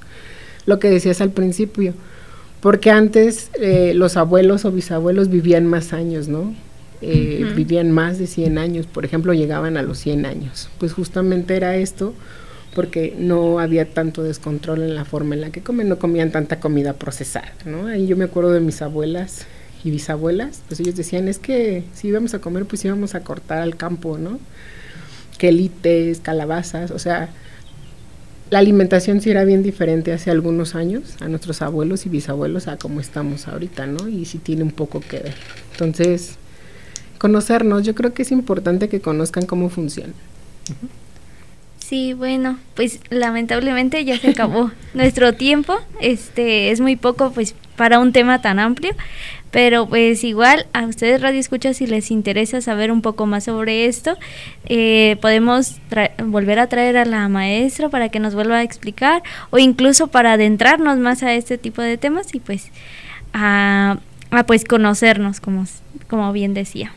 Lo 0.66 0.78
que 0.78 0.90
decías 0.90 1.20
al 1.20 1.30
principio. 1.30 1.94
Porque 2.60 2.90
antes 2.90 3.50
eh, 3.60 3.92
los 3.94 4.16
abuelos 4.16 4.64
o 4.64 4.72
bisabuelos 4.72 5.28
vivían 5.28 5.66
más 5.66 5.92
años, 5.92 6.28
¿no? 6.28 6.54
Eh, 7.00 7.52
vivían 7.54 7.92
más 7.92 8.18
de 8.18 8.26
100 8.26 8.58
años, 8.58 8.86
por 8.86 9.04
ejemplo, 9.04 9.32
llegaban 9.32 9.76
a 9.76 9.82
los 9.82 9.98
100 9.98 10.26
años. 10.26 10.68
Pues 10.78 10.92
justamente 10.92 11.56
era 11.56 11.76
esto 11.76 12.14
porque 12.74 13.14
no 13.18 13.58
había 13.58 13.92
tanto 13.92 14.22
descontrol 14.22 14.82
en 14.82 14.94
la 14.94 15.04
forma 15.04 15.34
en 15.34 15.40
la 15.40 15.50
que 15.50 15.62
comen, 15.62 15.88
no 15.88 15.98
comían 15.98 16.30
tanta 16.30 16.60
comida 16.60 16.92
procesada, 16.92 17.52
¿no? 17.64 17.86
Ahí 17.86 18.06
yo 18.06 18.16
me 18.16 18.24
acuerdo 18.24 18.52
de 18.52 18.60
mis 18.60 18.82
abuelas 18.82 19.46
y 19.84 19.90
bisabuelas, 19.90 20.62
pues 20.68 20.80
ellos 20.80 20.96
decían, 20.96 21.28
es 21.28 21.38
que 21.38 21.84
si 21.94 22.08
íbamos 22.08 22.34
a 22.34 22.40
comer, 22.40 22.66
pues 22.66 22.84
íbamos 22.84 23.14
a 23.14 23.20
cortar 23.20 23.58
al 23.58 23.76
campo, 23.76 24.18
¿no? 24.18 24.38
Quelites, 25.38 26.20
calabazas, 26.20 26.90
o 26.90 26.98
sea, 26.98 27.30
la 28.50 28.60
alimentación 28.60 29.20
sí 29.20 29.30
era 29.30 29.44
bien 29.44 29.62
diferente 29.62 30.12
hace 30.12 30.30
algunos 30.30 30.74
años 30.74 31.16
a 31.20 31.28
nuestros 31.28 31.62
abuelos 31.62 32.06
y 32.06 32.08
bisabuelos 32.08 32.66
a 32.66 32.76
como 32.76 33.00
estamos 33.00 33.46
ahorita, 33.46 33.86
¿no? 33.86 34.08
Y 34.08 34.24
sí 34.24 34.38
tiene 34.38 34.62
un 34.62 34.70
poco 34.70 35.00
que 35.00 35.18
ver. 35.18 35.34
Entonces, 35.72 36.38
conocernos. 37.18 37.84
Yo 37.84 37.94
creo 37.94 38.14
que 38.14 38.22
es 38.22 38.32
importante 38.32 38.88
que 38.88 39.00
conozcan 39.00 39.46
cómo 39.46 39.68
funciona. 39.68 40.12
Sí, 41.78 42.12
bueno, 42.12 42.58
pues 42.74 43.00
lamentablemente 43.08 44.04
ya 44.04 44.18
se 44.18 44.30
acabó 44.30 44.70
nuestro 44.94 45.34
tiempo. 45.34 45.74
Este 46.00 46.70
es 46.70 46.80
muy 46.80 46.96
poco, 46.96 47.32
pues, 47.32 47.54
para 47.76 47.98
un 47.98 48.12
tema 48.12 48.42
tan 48.42 48.58
amplio. 48.58 48.94
Pero 49.50 49.88
pues 49.88 50.24
igual 50.24 50.66
a 50.74 50.84
ustedes 50.84 51.22
Radio 51.22 51.40
Escucha 51.40 51.72
si 51.72 51.86
les 51.86 52.10
interesa 52.10 52.60
saber 52.60 52.92
un 52.92 53.00
poco 53.00 53.24
más 53.24 53.44
sobre 53.44 53.86
esto, 53.86 54.16
eh, 54.66 55.16
podemos 55.22 55.76
volver 56.22 56.58
a 56.58 56.66
traer 56.66 56.98
a 56.98 57.06
la 57.06 57.28
maestra 57.28 57.88
para 57.88 58.10
que 58.10 58.20
nos 58.20 58.34
vuelva 58.34 58.58
a 58.58 58.62
explicar 58.62 59.22
o 59.48 59.58
incluso 59.58 60.08
para 60.08 60.34
adentrarnos 60.34 60.98
más 60.98 61.22
a 61.22 61.32
este 61.32 61.56
tipo 61.56 61.80
de 61.80 61.96
temas 61.96 62.34
y 62.34 62.40
pues 62.40 62.70
a, 63.32 63.98
a 64.30 64.44
pues 64.44 64.64
conocernos 64.64 65.40
como, 65.40 65.64
como 66.08 66.30
bien 66.32 66.52
decía. 66.52 66.92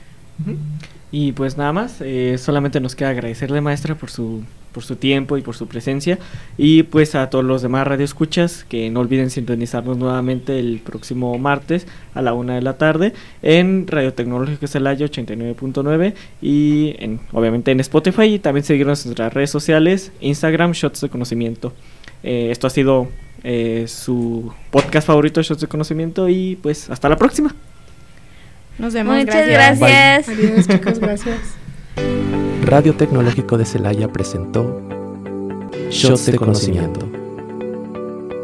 Y 1.12 1.34
pues 1.34 1.58
nada 1.58 1.74
más, 1.74 1.98
eh, 2.00 2.38
solamente 2.38 2.80
nos 2.80 2.96
queda 2.96 3.10
agradecerle 3.10 3.60
maestra 3.60 3.96
por 3.96 4.10
su, 4.10 4.44
por 4.72 4.84
su 4.84 4.96
tiempo 4.96 5.38
y 5.38 5.42
por 5.42 5.56
su 5.56 5.68
presencia. 5.68 6.20
Y 6.58 6.84
pues 6.84 7.16
a 7.16 7.30
todos 7.30 7.44
los 7.44 7.62
demás 7.62 7.86
radioescuchas 7.86 8.64
que 8.64 8.90
no 8.90 9.02
olviden 9.02 9.30
sintonizarnos 9.30 9.98
nuevamente 9.98 10.58
el 10.58 10.80
próximo 10.80 11.38
martes 11.38 11.86
a 12.14 12.22
la 12.22 12.34
una 12.34 12.56
de 12.56 12.62
la 12.62 12.78
tarde 12.78 13.14
en 13.42 13.88
Radio 13.88 14.14
Tecnológico 14.14 14.68
Celaya 14.68 15.06
89.9 15.06 16.14
y 16.42 16.96
en, 17.00 17.20
obviamente 17.34 17.72
en 17.72 17.82
Spotify 17.82 18.36
y 18.36 18.40
también 18.40 18.64
seguirnos 18.64 19.04
en 19.04 19.10
nuestras 19.10 19.34
redes 19.34 19.50
sociales, 19.50 20.14
Instagram, 20.22 20.72
Shots 20.72 21.02
de 21.02 21.10
Conocimiento. 21.10 21.74
Eh, 22.24 22.50
esto 22.52 22.68
ha 22.68 22.70
sido 22.70 23.10
eh, 23.44 23.86
su 23.88 24.54
podcast 24.70 25.08
favorito, 25.08 25.42
Shots 25.42 25.62
de 25.62 25.68
Conocimiento 25.68 26.30
y 26.30 26.58
pues 26.62 26.90
hasta 26.90 27.10
la 27.10 27.18
próxima. 27.18 27.54
Nos 28.78 28.94
vemos. 28.94 29.18
Muchas 29.18 29.48
gracias. 29.48 30.30
Adiós, 30.30 30.68
chicos, 30.68 31.00
gracias. 31.00 31.40
Radio 32.64 32.96
Tecnológico 32.96 33.58
de 33.58 33.66
Celaya 33.66 34.08
presentó 34.08 34.82
Shots 35.90 36.28
de 36.28 36.38
Conocimiento. 36.38 37.10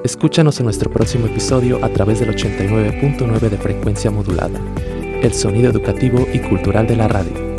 Escúchanos 0.03 0.59
en 0.59 0.65
nuestro 0.65 0.91
próximo 0.91 1.27
episodio 1.27 1.83
a 1.83 1.89
través 1.89 2.19
del 2.19 2.35
89.9 2.35 3.39
de 3.49 3.57
frecuencia 3.57 4.11
modulada, 4.11 4.59
el 5.21 5.33
sonido 5.33 5.69
educativo 5.69 6.25
y 6.33 6.39
cultural 6.39 6.87
de 6.87 6.95
la 6.95 7.07
radio. 7.07 7.56